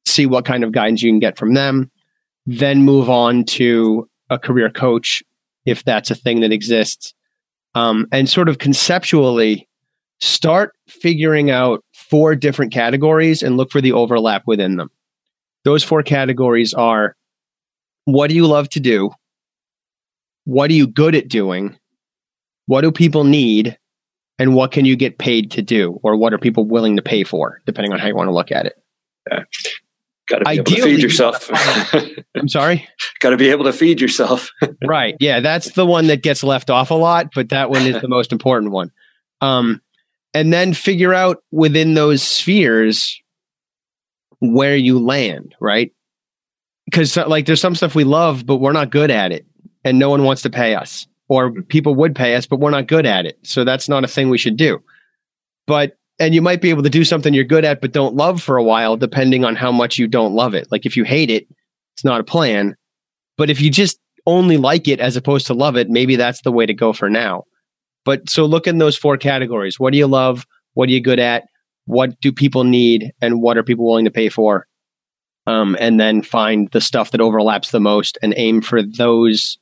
[0.05, 1.91] See what kind of guidance you can get from them.
[2.45, 5.21] Then move on to a career coach
[5.65, 7.13] if that's a thing that exists,
[7.75, 9.67] um, and sort of conceptually
[10.21, 14.91] start figuring out four different categories and look for the overlap within them.
[15.63, 17.15] Those four categories are
[18.05, 19.11] what do you love to do?
[20.45, 21.77] What are you good at doing?
[22.65, 23.77] What do people need?
[24.37, 25.99] And what can you get paid to do?
[26.03, 28.51] Or what are people willing to pay for, depending on how you want to look
[28.51, 28.73] at it?
[29.29, 29.43] Yeah.
[30.27, 31.49] Got to be Ideally, able to feed yourself.
[32.35, 32.87] I'm sorry?
[33.19, 34.49] Got to be able to feed yourself.
[34.83, 35.15] right.
[35.19, 35.41] Yeah.
[35.41, 38.31] That's the one that gets left off a lot, but that one is the most
[38.31, 38.91] important one.
[39.41, 39.81] Um,
[40.33, 43.21] and then figure out within those spheres
[44.39, 45.91] where you land, right?
[46.85, 49.45] Because like there's some stuff we love, but we're not good at it,
[49.83, 51.61] and no one wants to pay us, or mm-hmm.
[51.63, 53.39] people would pay us, but we're not good at it.
[53.43, 54.81] So that's not a thing we should do.
[55.67, 58.41] But and you might be able to do something you're good at but don't love
[58.41, 60.67] for a while, depending on how much you don't love it.
[60.71, 61.47] Like if you hate it,
[61.95, 62.75] it's not a plan.
[63.37, 66.51] But if you just only like it as opposed to love it, maybe that's the
[66.51, 67.45] way to go for now.
[68.03, 69.79] But so look in those four categories.
[69.79, 70.45] What do you love?
[70.73, 71.45] What are you good at?
[71.85, 73.11] What do people need?
[73.21, 74.67] And what are people willing to pay for?
[75.47, 79.57] Um, and then find the stuff that overlaps the most and aim for those,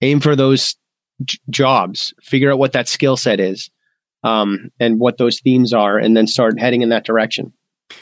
[0.00, 0.76] aim for those
[1.24, 3.70] j- jobs, figure out what that skill set is,
[4.24, 7.52] um, and what those themes are, and then start heading in that direction.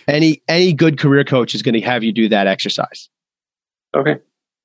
[0.09, 3.11] Any, any good career coach is going to have you do that exercise.
[3.95, 4.19] Okay.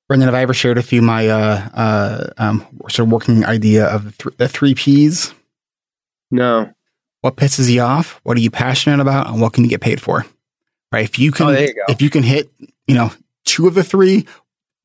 [0.08, 3.86] Brendan, have I ever shared with you my uh, uh, um, sort of working idea
[3.86, 5.34] of the, th- the three P's?
[6.30, 6.72] No.
[7.22, 8.20] What pisses you off?
[8.22, 9.26] What are you passionate about?
[9.26, 10.24] And what can you get paid for?
[10.92, 11.04] Right.
[11.04, 12.48] If you can, oh, you if you can hit,
[12.86, 13.10] you know,
[13.44, 14.26] two of the three,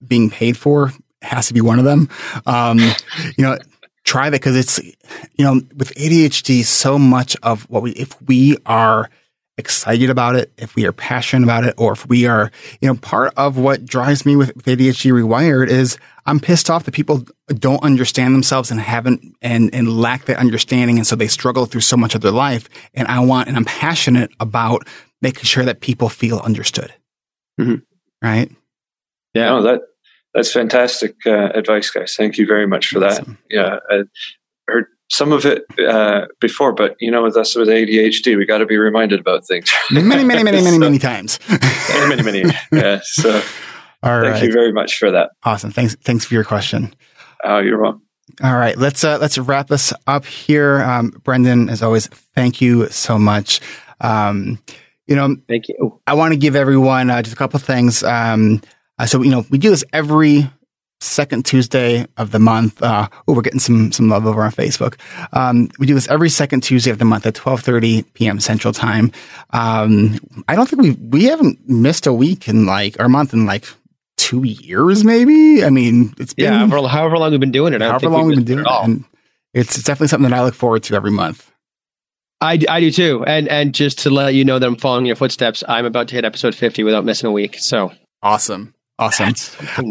[0.08, 0.92] being paid for
[1.22, 2.10] has to be one of them.
[2.48, 2.80] Um,
[3.38, 3.58] you know,
[4.04, 8.58] try that because it's, you know, with ADHD, so much of what we, if we
[8.66, 9.10] are
[9.62, 12.52] excited about it, if we are passionate about it, or if we are,
[12.82, 16.84] you know, part of what drives me with, with ADHD Rewired is I'm pissed off
[16.84, 21.28] that people don't understand themselves and haven't and and lack that understanding, and so they
[21.28, 22.68] struggle through so much of their life.
[22.94, 24.88] And I want and I'm passionate about
[25.22, 26.94] making sure that people feel understood.
[27.60, 27.76] Mm-hmm.
[28.22, 28.52] Right?
[29.34, 29.82] Yeah, no, that
[30.34, 32.16] that's fantastic uh, advice, guys.
[32.16, 33.26] Thank you very much for that.
[33.50, 34.04] Yeah, I
[34.68, 38.60] heard some of it uh, before, but you know, with us with ADHD, we got
[38.60, 39.70] to be reminded about things.
[39.92, 41.38] many, many, many, many, so, many times.
[41.50, 42.58] many, many, many.
[42.72, 43.02] Yeah.
[43.04, 43.42] So, all
[44.22, 44.44] thank right.
[44.44, 45.32] you very much for that.
[45.44, 45.72] Awesome.
[45.72, 45.96] Thanks.
[45.96, 46.94] Thanks for your question.
[47.44, 48.04] Oh, you're welcome.
[48.42, 50.82] All right, let's uh, let's wrap this up here.
[50.82, 53.60] Um, Brendan, as always, thank you so much.
[54.00, 54.60] Um,
[55.08, 56.00] you know, thank you.
[56.08, 58.02] I want to give everyone uh, just a couple things.
[58.02, 58.62] Um,
[58.98, 60.50] uh, so you know, we do this every
[61.02, 62.82] second Tuesday of the month.
[62.82, 65.00] Uh, oh, we're getting some some love over on Facebook.
[65.34, 68.40] Um, we do this every second Tuesday of the month at twelve thirty p.m.
[68.40, 69.12] Central Time.
[69.52, 73.46] Um, I don't think we we haven't missed a week in like our month in
[73.46, 73.66] like
[74.18, 75.64] two years, maybe.
[75.64, 77.82] I mean, it's been yeah, however, however long we've been doing it.
[77.82, 79.04] however long we've been doing it, and
[79.54, 81.52] it's, it's definitely something that I look forward to every month.
[82.40, 83.24] I, I do too.
[83.26, 86.16] And and just to let you know that I'm following your footsteps, I'm about to
[86.16, 87.58] hit episode 50 without missing a week.
[87.60, 87.92] So
[88.24, 88.74] awesome.
[89.02, 89.34] Awesome.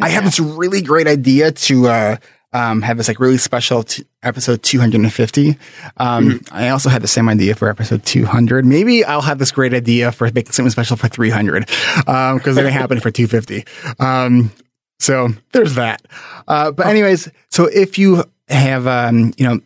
[0.03, 2.17] I have this really great idea to uh,
[2.53, 5.59] um, have this like really special t- episode 250.
[5.97, 6.55] Um, mm-hmm.
[6.55, 8.65] I also had the same idea for episode 200.
[8.65, 12.55] Maybe I'll have this great idea for making something special for 300 because um, they're
[12.55, 13.65] gonna happen for 250.
[13.99, 14.53] Um,
[15.01, 16.03] so there's that.
[16.47, 19.61] Uh, but anyways, so if you have, um, you know,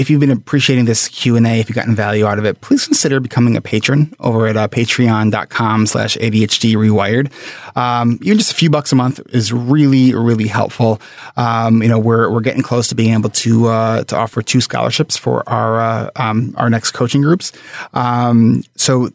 [0.00, 3.20] if you've been appreciating this Q&A, if you've gotten value out of it, please consider
[3.20, 7.30] becoming a patron over at uh, patreon.com slash ADHD rewired.
[7.76, 11.02] Um, even just a few bucks a month is really, really helpful.
[11.36, 14.62] Um, you know, we're, we're getting close to being able to, uh, to offer two
[14.62, 17.52] scholarships for our, uh, um, our next coaching groups.
[17.92, 19.10] Um, so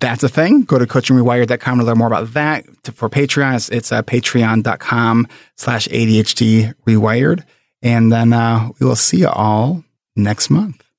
[0.00, 0.62] that's a thing.
[0.62, 2.64] Go to coachingrewired.com to learn more about that.
[2.94, 7.44] For Patreon, it's, it's uh, patreon.com slash ADHD rewired.
[7.82, 9.84] And then, uh, we will see you all
[10.16, 10.89] next month.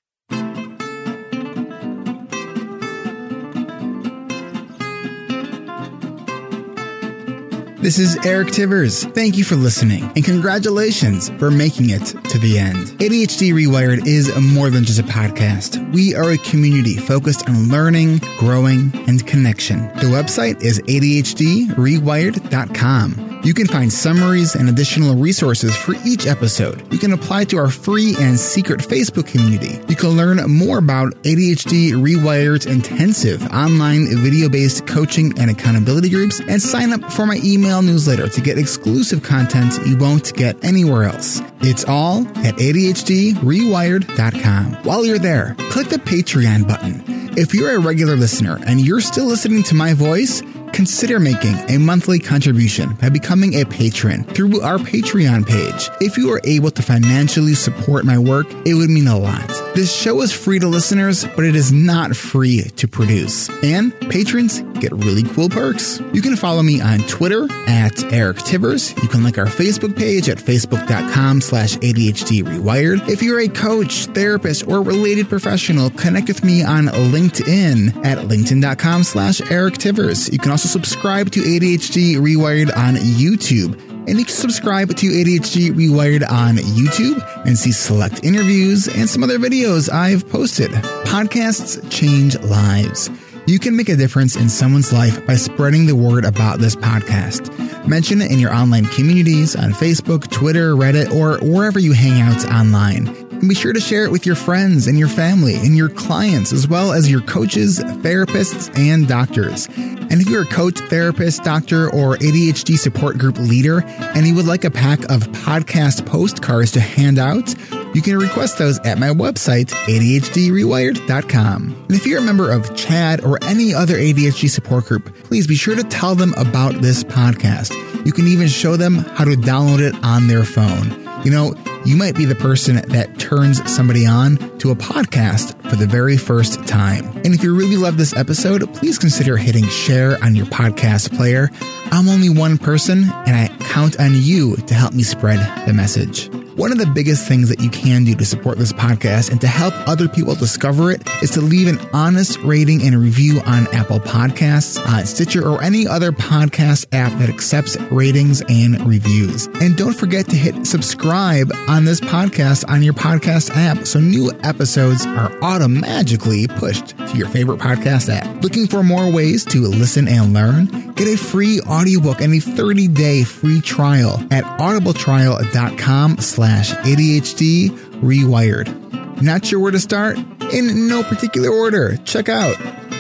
[7.82, 9.12] This is Eric Tivers.
[9.16, 12.90] Thank you for listening and congratulations for making it to the end.
[13.00, 15.92] ADHD Rewired is more than just a podcast.
[15.92, 19.80] We are a community focused on learning, growing, and connection.
[19.96, 23.30] The website is ADHDrewired.com.
[23.44, 26.84] You can find summaries and additional resources for each episode.
[26.94, 29.80] You can apply to our free and secret Facebook community.
[29.88, 36.40] You can learn more about ADHD Rewired's intensive online video based coaching and accountability groups
[36.40, 41.04] and sign up for my email newsletter to get exclusive content you won't get anywhere
[41.04, 41.42] else.
[41.62, 44.74] It's all at ADHDrewired.com.
[44.84, 47.02] While you're there, click the Patreon button.
[47.38, 50.42] If you're a regular listener and you're still listening to my voice,
[50.74, 55.90] consider making a monthly contribution by becoming a patron through our Patreon page.
[56.00, 59.48] If you are able to financially support my work, it would mean a lot.
[59.76, 63.50] This show is free to listeners, but it is not free to produce.
[63.64, 66.02] And patrons get really cool perks.
[66.12, 69.00] You can follow me on Twitter at Eric Tivers.
[69.02, 73.08] You can like our Facebook page at facebook.com slash ADHD Rewired.
[73.08, 79.04] If you're a coach, therapist, or related professional, connect with me on LinkedIn at linkedin.com
[79.04, 80.32] slash Eric Tivers.
[80.32, 83.80] You can also also subscribe to ADHD Rewired on YouTube.
[84.07, 89.24] And you can subscribe to ADHD Rewired on YouTube and see select interviews and some
[89.24, 90.70] other videos I've posted.
[91.05, 93.09] Podcasts change lives.
[93.47, 97.49] You can make a difference in someone's life by spreading the word about this podcast.
[97.88, 102.45] Mention it in your online communities on Facebook, Twitter, Reddit, or wherever you hang out
[102.51, 103.31] online.
[103.42, 106.54] And be sure to share it with your friends and your family and your clients,
[106.54, 109.68] as well as your coaches, therapists, and doctors.
[109.68, 114.46] And if you're a coach, therapist, doctor, or ADHD support group leader, and you would
[114.46, 117.56] like a pack of podcast postcards to hand out,
[117.96, 121.86] you can request those at my website, ADHDrewired.com.
[121.88, 125.56] And if you're a member of CHADD or any other ADHD support group, please be
[125.56, 127.74] sure to tell them about this podcast.
[128.06, 131.01] You can even show them how to download it on their phone.
[131.24, 131.56] You know,
[131.86, 136.18] you might be the person that turns somebody on to a podcast for the very
[136.18, 137.06] first time.
[137.18, 141.50] And if you really love this episode, please consider hitting share on your podcast player.
[141.92, 146.30] I'm only one person, and I count on you to help me spread the message.
[146.62, 149.47] One of the biggest things that you can do to support this podcast and to
[149.47, 153.99] help other people discover it is to leave an honest rating and review on Apple
[153.99, 159.47] Podcasts, on Stitcher, or any other podcast app that accepts ratings and reviews.
[159.59, 164.32] And don't forget to hit subscribe on this podcast on your podcast app so new
[164.43, 168.43] episodes are automatically pushed to your favorite podcast app.
[168.43, 170.91] Looking for more ways to listen and learn?
[170.93, 177.70] Get a free audiobook and a 30-day free trial at audibletrial.com slash ADHD
[178.02, 179.22] rewired.
[179.22, 180.18] Not sure where to start?
[180.52, 181.97] In no particular order.
[181.97, 182.56] Check out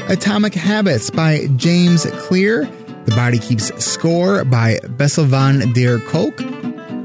[0.09, 2.65] Atomic Habits by James Clear,
[3.05, 6.37] The Body Keeps Score by Bessel van der Kolk,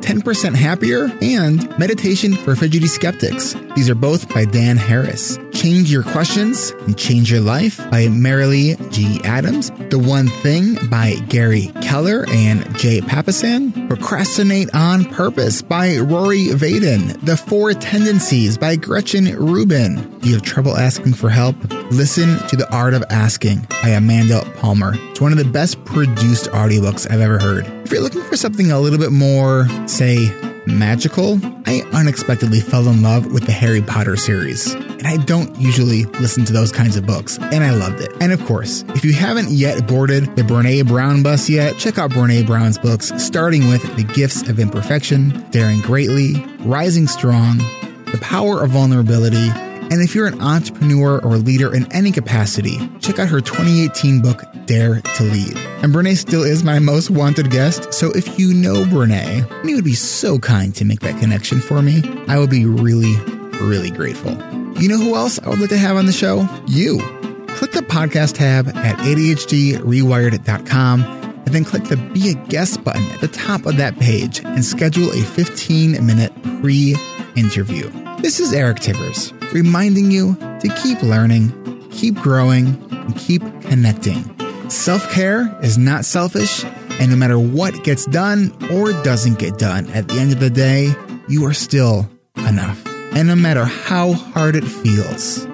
[0.06, 3.56] 10% Happier, and Meditation for Fidgety Skeptics.
[3.74, 5.36] These are both by Dan Harris.
[5.52, 9.20] Change Your Questions and Change Your Life by Marilee G.
[9.24, 9.72] Adams.
[9.90, 13.88] The One Thing by Gary Keller and Jay Papasan.
[13.88, 17.20] Procrastinate on Purpose by Rory Vaden.
[17.26, 20.20] The Four Tendencies by Gretchen Rubin.
[20.20, 21.56] Do you have trouble asking for help?
[21.90, 24.94] Listen to The Art of Asking by Amanda Palmer.
[25.10, 27.75] It's one of the best produced audiobooks I've ever heard.
[27.86, 30.28] If you're looking for something a little bit more, say,
[30.66, 34.74] magical, I unexpectedly fell in love with the Harry Potter series.
[34.74, 38.10] And I don't usually listen to those kinds of books, and I loved it.
[38.20, 42.10] And of course, if you haven't yet boarded the Brene Brown bus yet, check out
[42.10, 47.58] Brene Brown's books, starting with The Gifts of Imperfection, Daring Greatly, Rising Strong,
[48.06, 49.48] The Power of Vulnerability,
[49.88, 54.42] And if you're an entrepreneur or leader in any capacity, check out her 2018 book,
[54.64, 55.56] Dare to Lead.
[55.56, 59.76] And Brene still is my most wanted guest, so if you know Brene, and you
[59.76, 63.14] would be so kind to make that connection for me, I would be really,
[63.60, 64.32] really grateful.
[64.80, 66.48] You know who else I would like to have on the show?
[66.66, 66.98] You.
[67.46, 73.20] Click the podcast tab at ADHDrewired.com and then click the Be a Guest button at
[73.20, 76.96] the top of that page and schedule a 15 minute pre
[77.36, 77.88] interview.
[78.18, 81.52] This is Eric Tivers reminding you to keep learning,
[81.90, 84.24] keep growing, and keep connecting.
[84.68, 86.64] Self care is not selfish,
[86.98, 90.50] and no matter what gets done or doesn't get done, at the end of the
[90.50, 90.94] day,
[91.28, 92.84] you are still enough.
[93.14, 95.46] And no matter how hard it feels,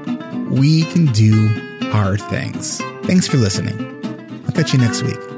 [0.50, 1.48] we can do
[1.90, 2.78] hard things.
[3.04, 3.78] Thanks for listening.
[4.46, 5.31] I'll catch you next week.